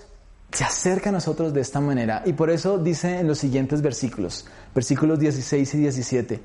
se 0.51 0.63
acerca 0.63 1.09
a 1.09 1.13
nosotros 1.13 1.53
de 1.53 1.61
esta 1.61 1.81
manera. 1.81 2.23
Y 2.25 2.33
por 2.33 2.49
eso 2.49 2.77
dice 2.77 3.19
en 3.19 3.27
los 3.27 3.39
siguientes 3.39 3.81
versículos, 3.81 4.45
versículos 4.73 5.19
16 5.19 5.73
y 5.73 5.77
17, 5.79 6.39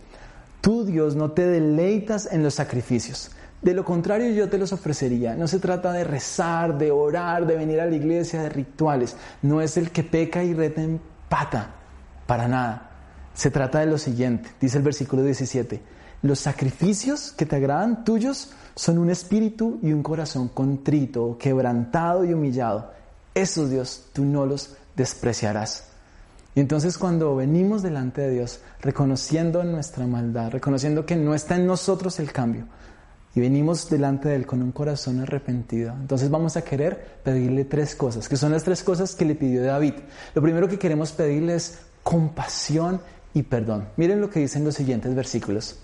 tú 0.60 0.84
Dios 0.84 1.14
no 1.14 1.30
te 1.30 1.46
deleitas 1.46 2.28
en 2.30 2.42
los 2.42 2.54
sacrificios. 2.54 3.30
De 3.62 3.74
lo 3.74 3.84
contrario 3.84 4.30
yo 4.30 4.48
te 4.48 4.58
los 4.58 4.72
ofrecería. 4.72 5.34
No 5.34 5.46
se 5.46 5.58
trata 5.58 5.92
de 5.92 6.04
rezar, 6.04 6.78
de 6.78 6.90
orar, 6.90 7.46
de 7.46 7.56
venir 7.56 7.80
a 7.80 7.86
la 7.86 7.94
iglesia, 7.94 8.42
de 8.42 8.48
rituales. 8.48 9.16
No 9.42 9.60
es 9.60 9.76
el 9.76 9.90
que 9.90 10.02
peca 10.02 10.42
y 10.42 10.54
reta 10.54 10.82
en 10.82 11.00
pata. 11.28 11.70
Para 12.26 12.48
nada. 12.48 12.90
Se 13.34 13.50
trata 13.50 13.80
de 13.80 13.86
lo 13.86 13.98
siguiente. 13.98 14.50
Dice 14.60 14.78
el 14.78 14.84
versículo 14.84 15.22
17. 15.22 15.80
Los 16.22 16.38
sacrificios 16.38 17.32
que 17.32 17.46
te 17.46 17.56
agradan 17.56 18.04
tuyos 18.04 18.52
son 18.74 18.98
un 18.98 19.10
espíritu 19.10 19.78
y 19.82 19.92
un 19.92 20.02
corazón 20.02 20.48
contrito, 20.48 21.36
quebrantado 21.38 22.24
y 22.24 22.32
humillado 22.32 23.00
esos 23.34 23.70
Dios 23.70 24.06
tú 24.12 24.24
no 24.24 24.46
los 24.46 24.76
despreciarás. 24.96 25.84
Y 26.54 26.60
entonces 26.60 26.98
cuando 26.98 27.36
venimos 27.36 27.82
delante 27.82 28.22
de 28.22 28.30
Dios, 28.30 28.60
reconociendo 28.80 29.62
nuestra 29.62 30.06
maldad, 30.06 30.50
reconociendo 30.50 31.06
que 31.06 31.16
no 31.16 31.34
está 31.34 31.56
en 31.56 31.66
nosotros 31.66 32.18
el 32.18 32.32
cambio, 32.32 32.66
y 33.34 33.40
venimos 33.40 33.88
delante 33.88 34.28
de 34.28 34.36
Él 34.36 34.46
con 34.46 34.62
un 34.62 34.72
corazón 34.72 35.20
arrepentido, 35.20 35.92
entonces 35.92 36.30
vamos 36.30 36.56
a 36.56 36.62
querer 36.62 37.20
pedirle 37.22 37.64
tres 37.64 37.94
cosas, 37.94 38.28
que 38.28 38.36
son 38.36 38.52
las 38.52 38.64
tres 38.64 38.82
cosas 38.82 39.14
que 39.14 39.24
le 39.24 39.34
pidió 39.34 39.62
David. 39.62 39.94
Lo 40.34 40.42
primero 40.42 40.68
que 40.68 40.78
queremos 40.78 41.12
pedirle 41.12 41.54
es 41.54 41.78
compasión 42.02 43.00
y 43.34 43.42
perdón. 43.42 43.88
Miren 43.96 44.20
lo 44.20 44.30
que 44.30 44.40
dicen 44.40 44.64
los 44.64 44.74
siguientes 44.74 45.14
versículos. 45.14 45.78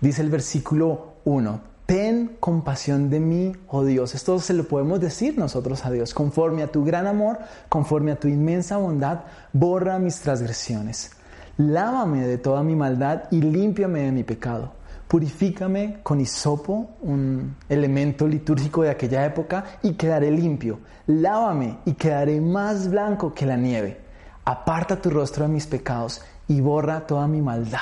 Dice 0.00 0.22
el 0.22 0.30
versículo 0.30 1.14
1, 1.24 1.60
ten 1.86 2.36
compasión 2.40 3.08
de 3.08 3.20
mí, 3.20 3.52
oh 3.68 3.84
Dios. 3.84 4.16
Esto 4.16 4.40
se 4.40 4.54
lo 4.54 4.66
podemos 4.66 5.00
decir 5.00 5.38
nosotros 5.38 5.84
a 5.84 5.92
Dios. 5.92 6.12
Conforme 6.12 6.64
a 6.64 6.72
tu 6.72 6.84
gran 6.84 7.06
amor, 7.06 7.38
conforme 7.68 8.10
a 8.10 8.18
tu 8.18 8.26
inmensa 8.26 8.78
bondad, 8.78 9.20
borra 9.52 10.00
mis 10.00 10.18
transgresiones. 10.18 11.12
Lávame 11.58 12.26
de 12.26 12.38
toda 12.38 12.62
mi 12.62 12.74
maldad 12.74 13.24
y 13.30 13.40
límpiame 13.40 14.00
de 14.00 14.12
mi 14.12 14.24
pecado. 14.24 14.72
Purifícame 15.06 15.98
con 16.02 16.20
hisopo, 16.20 16.92
un 17.02 17.56
elemento 17.68 18.26
litúrgico 18.26 18.82
de 18.82 18.90
aquella 18.90 19.26
época, 19.26 19.64
y 19.82 19.92
quedaré 19.92 20.30
limpio. 20.30 20.80
Lávame 21.06 21.78
y 21.84 21.92
quedaré 21.92 22.40
más 22.40 22.88
blanco 22.88 23.34
que 23.34 23.44
la 23.44 23.56
nieve. 23.56 24.00
Aparta 24.44 25.00
tu 25.00 25.10
rostro 25.10 25.44
de 25.44 25.52
mis 25.52 25.66
pecados 25.66 26.22
y 26.48 26.60
borra 26.62 27.06
toda 27.06 27.28
mi 27.28 27.42
maldad. 27.42 27.78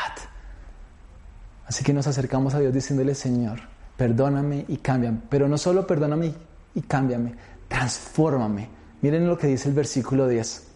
Así 1.66 1.84
que 1.84 1.92
nos 1.92 2.08
acercamos 2.08 2.54
a 2.54 2.58
Dios 2.58 2.74
diciéndole, 2.74 3.14
Señor, 3.14 3.60
perdóname 3.96 4.64
y 4.66 4.78
cámbiame. 4.78 5.20
Pero 5.28 5.48
no 5.48 5.56
solo 5.56 5.86
perdóname 5.86 6.34
y 6.74 6.80
cámbiame, 6.82 7.34
transfórmame. 7.68 8.68
Miren 9.02 9.28
lo 9.28 9.38
que 9.38 9.46
dice 9.46 9.68
el 9.68 9.76
versículo 9.76 10.26
10. 10.26 10.69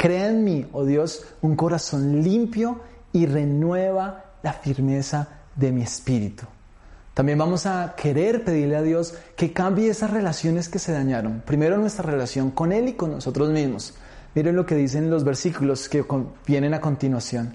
Crea 0.00 0.28
en 0.28 0.44
mí, 0.44 0.66
oh 0.72 0.86
Dios, 0.86 1.26
un 1.42 1.56
corazón 1.56 2.22
limpio 2.22 2.80
y 3.12 3.26
renueva 3.26 4.32
la 4.42 4.54
firmeza 4.54 5.28
de 5.54 5.72
mi 5.72 5.82
espíritu. 5.82 6.46
También 7.12 7.36
vamos 7.36 7.66
a 7.66 7.94
querer 7.96 8.42
pedirle 8.42 8.76
a 8.76 8.82
Dios 8.82 9.12
que 9.36 9.52
cambie 9.52 9.90
esas 9.90 10.10
relaciones 10.10 10.70
que 10.70 10.78
se 10.78 10.92
dañaron. 10.92 11.42
Primero 11.44 11.76
nuestra 11.76 12.10
relación 12.10 12.50
con 12.50 12.72
Él 12.72 12.88
y 12.88 12.92
con 12.94 13.10
nosotros 13.10 13.50
mismos. 13.50 13.92
Miren 14.34 14.56
lo 14.56 14.64
que 14.64 14.74
dicen 14.74 15.10
los 15.10 15.22
versículos 15.22 15.86
que 15.90 16.02
vienen 16.46 16.72
a 16.72 16.80
continuación. 16.80 17.54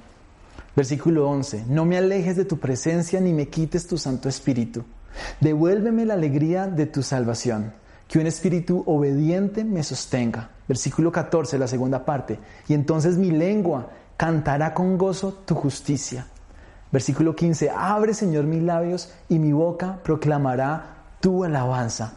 Versículo 0.76 1.28
11. 1.28 1.66
No 1.68 1.84
me 1.86 1.98
alejes 1.98 2.36
de 2.36 2.46
tu 2.46 2.60
presencia 2.60 3.20
ni 3.20 3.34
me 3.34 3.48
quites 3.48 3.88
tu 3.88 3.98
Santo 3.98 4.30
Espíritu. 4.30 4.84
Devuélveme 5.40 6.06
la 6.06 6.14
alegría 6.14 6.68
de 6.68 6.86
tu 6.86 7.02
salvación, 7.02 7.74
que 8.08 8.20
un 8.20 8.28
espíritu 8.28 8.84
obediente 8.86 9.64
me 9.64 9.84
sostenga. 9.84 10.50
Versículo 10.68 11.12
14, 11.12 11.58
la 11.58 11.68
segunda 11.68 12.06
parte. 12.06 12.40
Y 12.68 12.74
entonces 12.74 13.18
mi 13.18 13.32
lengua 13.32 13.90
cantará 14.18 14.74
con 14.74 14.98
gozo 14.98 15.34
tu 15.46 15.56
justicia. 15.56 16.28
Versículo 16.92 17.36
15, 17.36 17.70
abre 17.72 18.14
Señor 18.14 18.46
mis 18.46 18.64
labios 18.64 19.12
y 19.28 19.40
mi 19.40 19.52
boca 19.52 20.00
proclamará 20.04 20.96
tu 21.20 21.44
alabanza. 21.44 22.14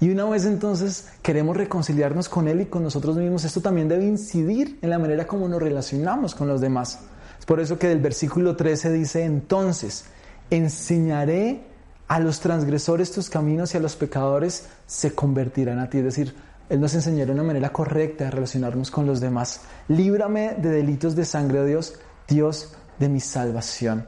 Y 0.00 0.10
una 0.10 0.24
vez 0.26 0.44
entonces 0.44 1.08
queremos 1.22 1.56
reconciliarnos 1.56 2.28
con 2.28 2.48
Él 2.48 2.62
y 2.62 2.66
con 2.66 2.82
nosotros 2.82 3.16
mismos, 3.16 3.44
esto 3.44 3.62
también 3.62 3.88
debe 3.88 4.04
incidir 4.04 4.78
en 4.82 4.90
la 4.90 4.98
manera 4.98 5.26
como 5.26 5.48
nos 5.48 5.62
relacionamos 5.62 6.34
con 6.34 6.48
los 6.48 6.60
demás. 6.60 7.00
Es 7.38 7.46
por 7.46 7.60
eso 7.60 7.78
que 7.78 7.88
del 7.88 8.00
versículo 8.00 8.56
13 8.56 8.92
dice, 8.92 9.24
entonces 9.24 10.04
enseñaré 10.50 11.64
a 12.08 12.20
los 12.20 12.40
transgresores 12.40 13.10
tus 13.10 13.28
caminos 13.28 13.74
y 13.74 13.76
a 13.76 13.80
los 13.80 13.96
pecadores 13.96 14.66
se 14.86 15.14
convertirán 15.14 15.78
a 15.78 15.90
ti. 15.90 15.98
Es 15.98 16.04
decir, 16.04 16.34
Él 16.68 16.80
nos 16.80 16.94
enseñará 16.94 17.32
una 17.32 17.42
manera 17.42 17.72
correcta 17.72 18.24
de 18.24 18.30
relacionarnos 18.30 18.90
con 18.90 19.06
los 19.06 19.20
demás. 19.20 19.62
Líbrame 19.88 20.54
de 20.58 20.70
delitos 20.70 21.16
de 21.16 21.24
sangre, 21.24 21.60
de 21.60 21.66
Dios, 21.66 21.94
Dios 22.28 22.74
de 22.98 23.08
mi 23.08 23.20
salvación. 23.20 24.06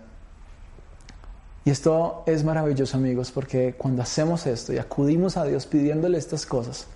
Y 1.64 1.70
esto 1.70 2.22
es 2.26 2.44
maravilloso, 2.44 2.96
amigos, 2.96 3.30
porque 3.30 3.74
cuando 3.76 4.02
hacemos 4.02 4.46
esto 4.46 4.72
y 4.72 4.78
acudimos 4.78 5.36
a 5.36 5.44
Dios 5.44 5.66
pidiéndole 5.66 6.16
estas 6.16 6.46
cosas, 6.46 6.86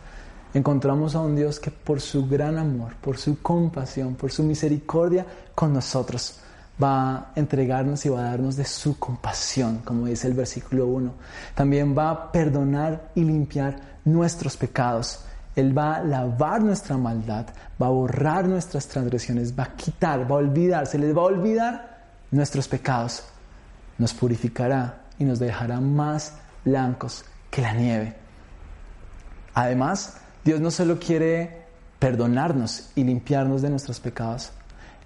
encontramos 0.54 1.14
a 1.14 1.20
un 1.20 1.36
Dios 1.36 1.60
que 1.60 1.70
por 1.70 2.00
su 2.00 2.26
gran 2.26 2.56
amor, 2.56 2.94
por 3.00 3.18
su 3.18 3.42
compasión, 3.42 4.14
por 4.14 4.32
su 4.32 4.42
misericordia 4.44 5.26
con 5.54 5.74
nosotros, 5.74 6.40
va 6.82 7.14
a 7.14 7.32
entregarnos 7.36 8.04
y 8.04 8.08
va 8.08 8.20
a 8.20 8.30
darnos 8.30 8.56
de 8.56 8.64
su 8.64 8.98
compasión, 8.98 9.78
como 9.78 10.06
dice 10.06 10.26
el 10.26 10.34
versículo 10.34 10.86
1. 10.86 11.12
También 11.54 11.96
va 11.96 12.10
a 12.10 12.32
perdonar 12.32 13.10
y 13.14 13.24
limpiar 13.24 13.76
nuestros 14.04 14.56
pecados. 14.56 15.24
Él 15.54 15.76
va 15.76 15.96
a 15.96 16.02
lavar 16.02 16.62
nuestra 16.62 16.96
maldad, 16.96 17.46
va 17.80 17.86
a 17.86 17.90
borrar 17.90 18.48
nuestras 18.48 18.88
transgresiones, 18.88 19.58
va 19.58 19.64
a 19.64 19.76
quitar, 19.76 20.30
va 20.30 20.36
a 20.36 20.38
olvidar, 20.38 20.86
se 20.86 20.98
les 20.98 21.16
va 21.16 21.20
a 21.20 21.26
olvidar 21.26 21.98
nuestros 22.30 22.68
pecados. 22.68 23.24
Nos 23.98 24.14
purificará 24.14 25.02
y 25.18 25.24
nos 25.24 25.38
dejará 25.38 25.80
más 25.80 26.34
blancos 26.64 27.24
que 27.50 27.62
la 27.62 27.74
nieve. 27.74 28.16
Además, 29.54 30.16
Dios 30.44 30.60
no 30.60 30.70
solo 30.70 30.98
quiere 30.98 31.62
perdonarnos 31.98 32.90
y 32.96 33.04
limpiarnos 33.04 33.62
de 33.62 33.70
nuestros 33.70 34.00
pecados, 34.00 34.50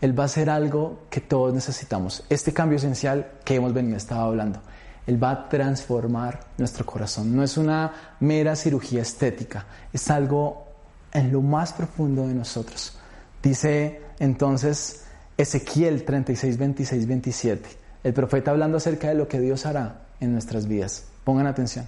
Él 0.00 0.18
va 0.18 0.24
a 0.24 0.26
hacer 0.26 0.50
algo 0.50 1.04
que 1.10 1.20
todos 1.20 1.54
necesitamos. 1.54 2.24
Este 2.28 2.52
cambio 2.52 2.76
esencial 2.78 3.32
que 3.44 3.54
hemos 3.54 3.72
venido 3.72 3.96
estaba 3.96 4.24
hablando. 4.24 4.60
Él 5.06 5.22
va 5.22 5.30
a 5.30 5.48
transformar 5.48 6.40
nuestro 6.58 6.84
corazón. 6.84 7.34
No 7.34 7.42
es 7.42 7.56
una 7.56 8.16
mera 8.20 8.56
cirugía 8.56 9.02
estética, 9.02 9.66
es 9.92 10.10
algo 10.10 10.66
en 11.12 11.32
lo 11.32 11.40
más 11.40 11.72
profundo 11.72 12.26
de 12.26 12.34
nosotros. 12.34 12.98
Dice 13.42 14.02
entonces 14.18 15.04
Ezequiel 15.36 16.04
36, 16.04 16.58
26, 16.58 17.06
27, 17.06 17.68
el 18.04 18.12
profeta 18.12 18.50
hablando 18.50 18.78
acerca 18.78 19.08
de 19.08 19.14
lo 19.14 19.28
que 19.28 19.40
Dios 19.40 19.66
hará 19.66 20.06
en 20.20 20.32
nuestras 20.32 20.66
vidas. 20.66 21.04
Pongan 21.24 21.46
atención. 21.46 21.86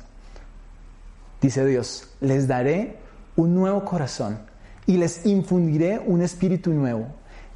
Dice 1.41 1.65
Dios, 1.65 2.09
les 2.21 2.49
daré 2.49 2.97
un 3.37 3.55
nuevo 3.55 3.85
corazón 3.85 4.39
y 4.87 4.97
les 4.97 5.25
infundiré 5.27 5.99
un 5.99 6.23
espíritu 6.23 6.73
nuevo. 6.73 7.07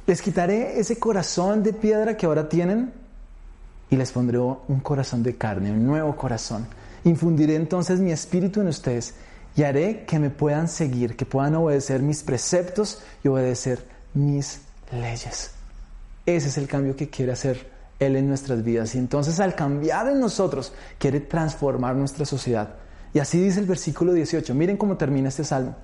Les 0.05 0.21
quitaré 0.21 0.79
ese 0.79 0.97
corazón 0.97 1.63
de 1.63 1.71
piedra 1.71 2.17
que 2.17 2.25
ahora 2.25 2.49
tienen 2.49 2.91
y 3.89 3.95
les 3.95 4.11
pondré 4.11 4.37
un 4.39 4.79
corazón 4.81 5.23
de 5.23 5.37
carne, 5.37 5.71
un 5.71 5.85
nuevo 5.85 6.15
corazón. 6.15 6.67
Infundiré 7.05 7.55
entonces 7.55 7.99
mi 7.99 8.11
espíritu 8.11 8.59
en 8.59 8.67
ustedes 8.67 9.15
y 9.55 9.63
haré 9.63 10.03
que 10.05 10.19
me 10.19 10.29
puedan 10.29 10.67
seguir, 10.67 11.15
que 11.15 11.25
puedan 11.25 11.55
obedecer 11.55 12.01
mis 12.01 12.23
preceptos 12.23 13.01
y 13.23 13.27
obedecer 13.27 13.85
mis 14.13 14.61
leyes. 14.91 15.51
Ese 16.25 16.47
es 16.47 16.57
el 16.57 16.67
cambio 16.67 16.95
que 16.95 17.09
quiere 17.09 17.31
hacer 17.31 17.69
Él 17.99 18.15
en 18.15 18.27
nuestras 18.27 18.63
vidas. 18.63 18.95
Y 18.95 18.97
entonces 18.97 19.39
al 19.39 19.55
cambiar 19.55 20.07
en 20.07 20.19
nosotros, 20.19 20.73
quiere 20.97 21.19
transformar 21.19 21.95
nuestra 21.95 22.25
sociedad. 22.25 22.75
Y 23.13 23.19
así 23.19 23.39
dice 23.39 23.59
el 23.59 23.67
versículo 23.67 24.11
18. 24.13 24.53
Miren 24.55 24.75
cómo 24.75 24.97
termina 24.97 25.29
este 25.29 25.43
salmo. 25.43 25.75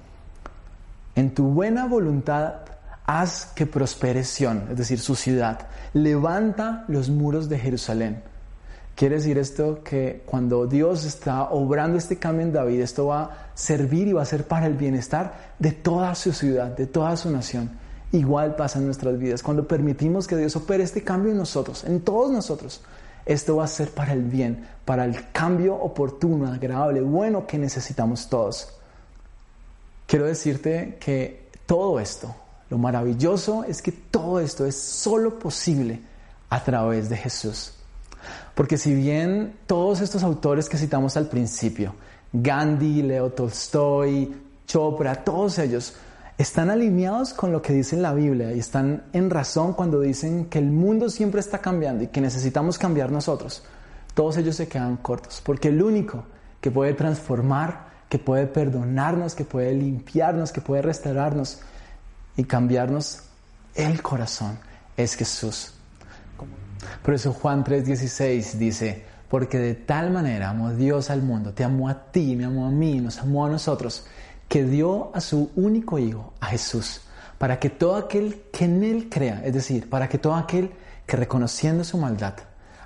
En 1.15 1.33
tu 1.33 1.43
buena 1.45 1.85
voluntad 1.85 2.61
haz 3.09 3.47
que 3.55 3.65
prospere 3.65 4.23
Sión, 4.23 4.67
es 4.69 4.77
decir, 4.77 4.99
su 4.99 5.15
ciudad. 5.15 5.67
Levanta 5.93 6.85
los 6.87 7.09
muros 7.09 7.49
de 7.49 7.57
Jerusalén. 7.57 8.21
Quiere 8.93 9.15
decir 9.15 9.39
esto 9.39 9.81
que 9.83 10.21
cuando 10.27 10.67
Dios 10.67 11.05
está 11.05 11.45
obrando 11.49 11.97
este 11.97 12.19
cambio 12.19 12.45
en 12.45 12.53
David, 12.53 12.81
esto 12.81 13.07
va 13.07 13.23
a 13.23 13.31
servir 13.55 14.07
y 14.07 14.13
va 14.13 14.21
a 14.21 14.25
ser 14.25 14.45
para 14.47 14.67
el 14.67 14.75
bienestar 14.75 15.55
de 15.57 15.71
toda 15.71 16.13
su 16.13 16.33
ciudad, 16.33 16.75
de 16.77 16.85
toda 16.85 17.17
su 17.17 17.31
nación. 17.31 17.71
Igual 18.11 18.55
pasa 18.55 18.77
en 18.77 18.85
nuestras 18.85 19.17
vidas. 19.17 19.41
Cuando 19.41 19.67
permitimos 19.67 20.27
que 20.27 20.37
Dios 20.37 20.55
opere 20.55 20.83
este 20.83 21.03
cambio 21.03 21.31
en 21.31 21.37
nosotros, 21.39 21.85
en 21.85 22.01
todos 22.01 22.31
nosotros, 22.31 22.81
esto 23.25 23.55
va 23.55 23.63
a 23.63 23.67
ser 23.67 23.89
para 23.89 24.13
el 24.13 24.21
bien, 24.21 24.67
para 24.85 25.05
el 25.05 25.31
cambio 25.31 25.73
oportuno, 25.75 26.51
agradable, 26.51 27.01
bueno 27.01 27.47
que 27.47 27.57
necesitamos 27.57 28.29
todos. 28.29 28.77
Quiero 30.05 30.25
decirte 30.25 30.97
que 30.99 31.49
todo 31.65 31.99
esto, 31.99 32.35
lo 32.69 32.77
maravilloso 32.77 33.63
es 33.63 33.81
que 33.81 33.91
todo 33.91 34.39
esto 34.39 34.65
es 34.65 34.75
solo 34.75 35.39
posible 35.39 36.01
a 36.49 36.63
través 36.63 37.09
de 37.09 37.17
Jesús. 37.17 37.73
Porque 38.53 38.77
si 38.77 38.93
bien 38.93 39.55
todos 39.65 40.01
estos 40.01 40.23
autores 40.23 40.69
que 40.69 40.77
citamos 40.77 41.17
al 41.17 41.27
principio, 41.27 41.95
Gandhi, 42.33 43.01
Leo 43.01 43.31
Tolstoy, 43.31 44.35
Chopra, 44.67 45.23
todos 45.23 45.57
ellos, 45.59 45.95
están 46.37 46.69
alineados 46.69 47.33
con 47.33 47.51
lo 47.51 47.61
que 47.61 47.73
dice 47.73 47.97
la 47.97 48.13
Biblia 48.13 48.53
y 48.53 48.59
están 48.59 49.03
en 49.13 49.29
razón 49.29 49.73
cuando 49.73 49.99
dicen 49.99 50.45
que 50.45 50.59
el 50.59 50.69
mundo 50.69 51.09
siempre 51.09 51.41
está 51.41 51.59
cambiando 51.59 52.03
y 52.03 52.07
que 52.07 52.21
necesitamos 52.21 52.77
cambiar 52.77 53.11
nosotros. 53.11 53.63
Todos 54.13 54.37
ellos 54.37 54.55
se 54.55 54.67
quedan 54.67 54.97
cortos, 54.97 55.41
porque 55.43 55.69
el 55.69 55.81
único 55.81 56.23
que 56.61 56.71
puede 56.71 56.93
transformar, 56.93 57.89
que 58.09 58.19
puede 58.19 58.47
perdonarnos, 58.47 59.35
que 59.35 59.43
puede 59.43 59.73
limpiarnos, 59.73 60.51
que 60.51 60.61
puede 60.61 60.81
restaurarnos, 60.81 61.59
y 62.37 62.43
cambiarnos 62.43 63.23
el 63.75 64.01
corazón 64.01 64.57
es 64.97 65.15
Jesús. 65.15 65.73
Por 67.03 67.13
eso 67.13 67.33
Juan 67.33 67.63
3:16 67.63 68.53
dice, 68.57 69.05
porque 69.29 69.59
de 69.59 69.75
tal 69.75 70.11
manera 70.11 70.49
amó 70.49 70.71
Dios 70.71 71.09
al 71.09 71.21
mundo, 71.21 71.53
te 71.53 71.63
amó 71.63 71.87
a 71.87 72.11
ti, 72.11 72.35
me 72.35 72.45
amó 72.45 72.65
a 72.65 72.71
mí, 72.71 72.99
nos 72.99 73.19
amó 73.19 73.45
a 73.45 73.49
nosotros, 73.49 74.05
que 74.47 74.63
dio 74.63 75.15
a 75.15 75.21
su 75.21 75.51
único 75.55 75.99
Hijo, 75.99 76.33
a 76.39 76.47
Jesús, 76.47 77.01
para 77.37 77.59
que 77.59 77.69
todo 77.69 77.95
aquel 77.95 78.41
que 78.51 78.65
en 78.65 78.83
Él 78.83 79.07
crea, 79.09 79.41
es 79.45 79.53
decir, 79.53 79.89
para 79.89 80.09
que 80.09 80.17
todo 80.17 80.35
aquel 80.35 80.71
que 81.05 81.17
reconociendo 81.17 81.83
su 81.83 81.97
maldad, 81.97 82.33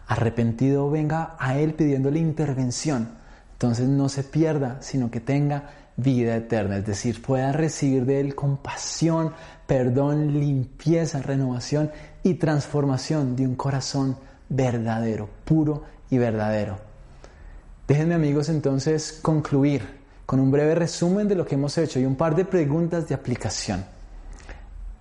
arrepentido 0.08 0.90
venga 0.90 1.36
a 1.40 1.58
Él 1.58 1.74
pidiéndole 1.74 2.20
intervención, 2.20 3.10
entonces 3.54 3.88
no 3.88 4.10
se 4.10 4.24
pierda, 4.24 4.78
sino 4.82 5.10
que 5.10 5.22
tenga 5.22 5.70
vida 5.96 6.36
eterna, 6.36 6.78
es 6.78 6.86
decir, 6.86 7.22
pueda 7.22 7.52
recibir 7.52 8.06
de 8.06 8.20
Él 8.20 8.36
compasión, 8.36 9.34
perdón, 9.68 10.40
limpieza, 10.40 11.22
renovación 11.22 11.92
y 12.24 12.36
transformación 12.36 13.36
de 13.36 13.48
un 13.48 13.56
corazón 13.56 14.18
verdadero, 14.50 15.30
puro 15.46 15.84
y 16.10 16.18
verdadero. 16.18 16.78
Déjenme 17.88 18.16
amigos 18.16 18.50
entonces 18.50 19.20
concluir 19.22 20.04
con 20.26 20.40
un 20.40 20.52
breve 20.52 20.74
resumen 20.76 21.28
de 21.28 21.36
lo 21.36 21.46
que 21.46 21.56
hemos 21.56 21.78
hecho 21.78 22.00
y 22.00 22.06
un 22.06 22.16
par 22.16 22.36
de 22.36 22.46
preguntas 22.46 23.08
de 23.08 23.16
aplicación. 23.16 23.86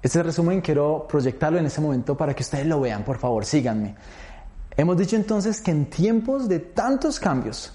Este 0.03 0.23
resumen 0.23 0.61
quiero 0.61 1.07
proyectarlo 1.09 1.59
en 1.59 1.67
ese 1.67 1.81
momento 1.81 2.17
para 2.17 2.35
que 2.35 2.43
ustedes 2.43 2.67
lo 2.67 2.81
vean, 2.81 3.05
por 3.05 3.19
favor, 3.19 3.45
síganme. 3.45 3.95
Hemos 4.77 4.97
dicho 4.97 5.17
entonces 5.17 5.61
que 5.61 5.71
en 5.71 5.87
tiempos 5.87 6.49
de 6.49 6.59
tantos 6.59 7.21
cambios, 7.21 7.73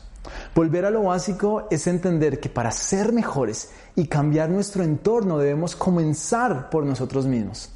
Volver 0.55 0.85
a 0.85 0.89
lo 0.89 1.03
básico 1.03 1.67
es 1.69 1.87
entender 1.87 2.39
que 2.39 2.49
para 2.49 2.71
ser 2.71 3.13
mejores 3.13 3.71
y 3.95 4.07
cambiar 4.07 4.49
nuestro 4.49 4.83
entorno 4.83 5.37
debemos 5.37 5.75
comenzar 5.75 6.69
por 6.69 6.85
nosotros 6.85 7.27
mismos. 7.27 7.71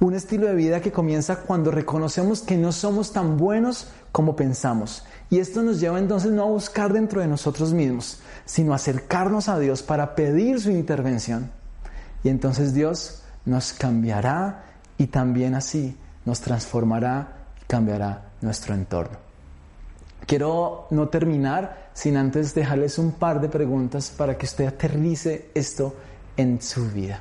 Un 0.00 0.14
estilo 0.14 0.46
de 0.46 0.54
vida 0.54 0.80
que 0.80 0.92
comienza 0.92 1.36
cuando 1.36 1.70
reconocemos 1.70 2.42
que 2.42 2.56
no 2.56 2.72
somos 2.72 3.12
tan 3.12 3.36
buenos 3.36 3.88
como 4.10 4.36
pensamos. 4.36 5.04
Y 5.30 5.38
esto 5.38 5.62
nos 5.62 5.80
lleva 5.80 5.98
entonces 5.98 6.32
no 6.32 6.42
a 6.42 6.46
buscar 6.46 6.92
dentro 6.92 7.20
de 7.20 7.28
nosotros 7.28 7.72
mismos, 7.72 8.20
sino 8.44 8.72
a 8.72 8.76
acercarnos 8.76 9.48
a 9.48 9.58
Dios 9.58 9.82
para 9.82 10.14
pedir 10.14 10.60
su 10.60 10.70
intervención. 10.70 11.50
Y 12.24 12.28
entonces 12.28 12.74
Dios 12.74 13.22
nos 13.44 13.72
cambiará 13.72 14.64
y 14.98 15.06
también 15.06 15.54
así 15.54 15.96
nos 16.24 16.40
transformará 16.40 17.36
y 17.60 17.64
cambiará 17.66 18.30
nuestro 18.40 18.74
entorno. 18.74 19.31
Quiero 20.26 20.86
no 20.90 21.08
terminar 21.08 21.90
sin 21.94 22.16
antes 22.16 22.54
dejarles 22.54 22.98
un 22.98 23.12
par 23.12 23.40
de 23.40 23.48
preguntas 23.48 24.10
para 24.10 24.36
que 24.38 24.46
usted 24.46 24.66
aterrice 24.66 25.50
esto 25.54 25.94
en 26.36 26.60
su 26.62 26.90
vida. 26.90 27.20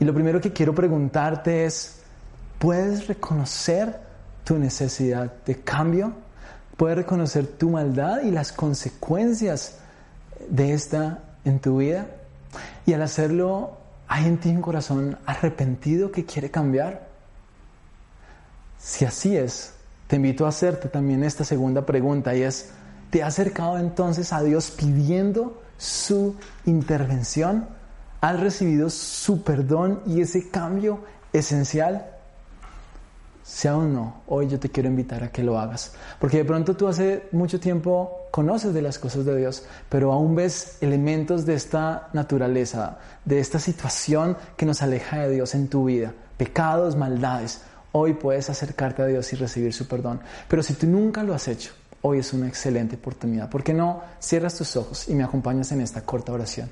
Y 0.00 0.04
lo 0.04 0.14
primero 0.14 0.40
que 0.40 0.52
quiero 0.52 0.74
preguntarte 0.74 1.66
es, 1.66 2.00
¿puedes 2.58 3.06
reconocer 3.06 4.00
tu 4.44 4.58
necesidad 4.58 5.32
de 5.44 5.60
cambio? 5.60 6.12
¿Puedes 6.76 6.96
reconocer 6.96 7.46
tu 7.46 7.70
maldad 7.70 8.22
y 8.22 8.30
las 8.30 8.52
consecuencias 8.52 9.76
de 10.48 10.72
esta 10.72 11.18
en 11.44 11.60
tu 11.60 11.78
vida? 11.78 12.06
Y 12.86 12.94
al 12.94 13.02
hacerlo, 13.02 13.76
¿hay 14.08 14.24
en 14.24 14.38
ti 14.38 14.48
un 14.48 14.62
corazón 14.62 15.18
arrepentido 15.26 16.10
que 16.10 16.24
quiere 16.24 16.50
cambiar? 16.50 17.06
Si 18.78 19.04
así 19.04 19.36
es, 19.36 19.74
te 20.10 20.16
invito 20.16 20.44
a 20.44 20.48
hacerte 20.48 20.88
también 20.88 21.22
esta 21.22 21.44
segunda 21.44 21.86
pregunta 21.86 22.34
y 22.34 22.42
es, 22.42 22.70
¿te 23.10 23.22
has 23.22 23.34
acercado 23.34 23.78
entonces 23.78 24.32
a 24.32 24.42
Dios 24.42 24.72
pidiendo 24.72 25.62
su 25.78 26.34
intervención? 26.66 27.68
¿Has 28.20 28.40
recibido 28.40 28.90
su 28.90 29.44
perdón 29.44 30.00
y 30.06 30.20
ese 30.20 30.50
cambio 30.50 31.04
esencial? 31.32 32.08
Si 33.44 33.68
aún 33.68 33.94
no, 33.94 34.22
hoy 34.26 34.48
yo 34.48 34.58
te 34.58 34.68
quiero 34.68 34.88
invitar 34.88 35.22
a 35.22 35.30
que 35.30 35.44
lo 35.44 35.60
hagas. 35.60 35.92
Porque 36.18 36.38
de 36.38 36.44
pronto 36.44 36.74
tú 36.74 36.88
hace 36.88 37.28
mucho 37.30 37.60
tiempo 37.60 38.26
conoces 38.32 38.74
de 38.74 38.82
las 38.82 38.98
cosas 38.98 39.24
de 39.24 39.36
Dios, 39.36 39.64
pero 39.88 40.12
aún 40.12 40.34
ves 40.34 40.78
elementos 40.80 41.46
de 41.46 41.54
esta 41.54 42.08
naturaleza, 42.14 42.98
de 43.24 43.38
esta 43.38 43.60
situación 43.60 44.36
que 44.56 44.66
nos 44.66 44.82
aleja 44.82 45.20
de 45.20 45.30
Dios 45.30 45.54
en 45.54 45.68
tu 45.68 45.84
vida, 45.84 46.12
pecados, 46.36 46.96
maldades. 46.96 47.62
Hoy 47.92 48.14
puedes 48.14 48.48
acercarte 48.50 49.02
a 49.02 49.06
Dios 49.06 49.32
y 49.32 49.36
recibir 49.36 49.72
su 49.72 49.88
perdón. 49.88 50.20
Pero 50.48 50.62
si 50.62 50.74
tú 50.74 50.86
nunca 50.86 51.22
lo 51.22 51.34
has 51.34 51.48
hecho, 51.48 51.72
hoy 52.02 52.18
es 52.18 52.32
una 52.32 52.48
excelente 52.48 52.96
oportunidad. 52.96 53.50
¿Por 53.50 53.62
qué 53.62 53.74
no 53.74 54.02
cierras 54.20 54.54
tus 54.54 54.76
ojos 54.76 55.08
y 55.08 55.14
me 55.14 55.24
acompañas 55.24 55.72
en 55.72 55.80
esta 55.80 56.02
corta 56.02 56.32
oración? 56.32 56.68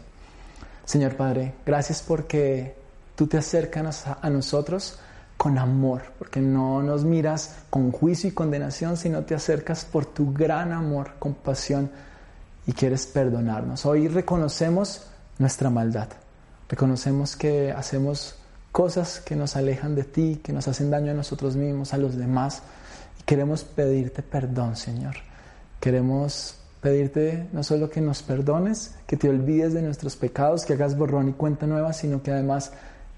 Señor 0.85 1.17
Padre, 1.17 1.55
gracias 1.67 2.03
porque 2.03 2.75
tú 3.15 3.27
te 3.27 3.37
acercas 3.37 4.07
a 4.07 4.31
nosotros 4.31 4.99
con 5.39 5.57
amor, 5.57 6.03
porque 6.19 6.41
no 6.41 6.83
nos 6.83 7.05
miras 7.05 7.55
con 7.71 7.93
juicio 7.93 8.29
y 8.29 8.33
condenación, 8.33 8.97
sino 8.97 9.23
te 9.25 9.35
acercas 9.35 9.85
por 9.85 10.05
tu 10.05 10.33
gran 10.33 10.73
amor, 10.73 11.13
compasión 11.19 11.91
y 12.67 12.73
quieres 12.73 13.07
perdonarnos. 13.07 13.87
Hoy 13.87 14.09
reconocemos 14.09 15.07
nuestra 15.39 15.71
maldad, 15.71 16.09
reconocemos 16.69 17.37
que 17.37 17.71
hacemos 17.71 18.35
cosas 18.73 19.21
que 19.21 19.37
nos 19.37 19.57
alejan 19.57 19.95
de 19.95 20.05
ti, 20.05 20.41
que 20.43 20.53
nos 20.53 20.69
hacen 20.69 20.91
daño 20.91 21.13
a 21.13 21.15
nosotros 21.15 21.57
mismos, 21.57 21.95
a 21.95 21.99
los 21.99 22.17
demás. 22.17 22.63
Y 23.21 23.23
queremos 23.25 23.65
pedirte 23.65 24.23
perdón, 24.23 24.77
Señor. 24.77 25.17
Queremos 25.81 26.59
pedirte 26.81 27.49
no 27.53 27.63
solo 27.63 27.91
que 27.91 28.01
nos 28.01 28.23
perdones, 28.23 28.95
que 29.07 29.17
te 29.17 29.29
olvides 29.29 29.75
de 29.75 29.83
nuestros 29.83 30.17
pecados, 30.17 30.65
que 30.65 30.75
hagas 30.75 30.97
borrón 30.97 31.29
y 31.29 31.33
cuenta 31.33 31.67
nueva, 31.67 31.93
sino 31.93 32.23
que 32.23 32.33
además 32.33 32.73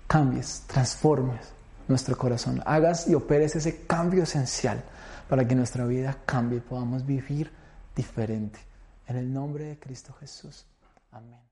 cambies, 0.07 0.65
transformes 0.67 1.53
nuestro 1.89 2.17
corazón, 2.17 2.63
hagas 2.65 3.09
y 3.09 3.15
operes 3.15 3.57
ese 3.57 3.85
cambio 3.87 4.23
esencial 4.23 4.83
para 5.29 5.47
que 5.47 5.55
nuestra 5.55 5.85
vida 5.85 6.17
cambie 6.25 6.59
y 6.59 6.63
podamos 6.63 7.05
vivir 7.05 7.51
diferente. 7.95 8.61
En 9.07 9.17
el 9.17 9.33
nombre 9.33 9.65
de 9.65 9.79
Cristo 9.79 10.13
Jesús. 10.13 10.65
Amén. 11.11 11.50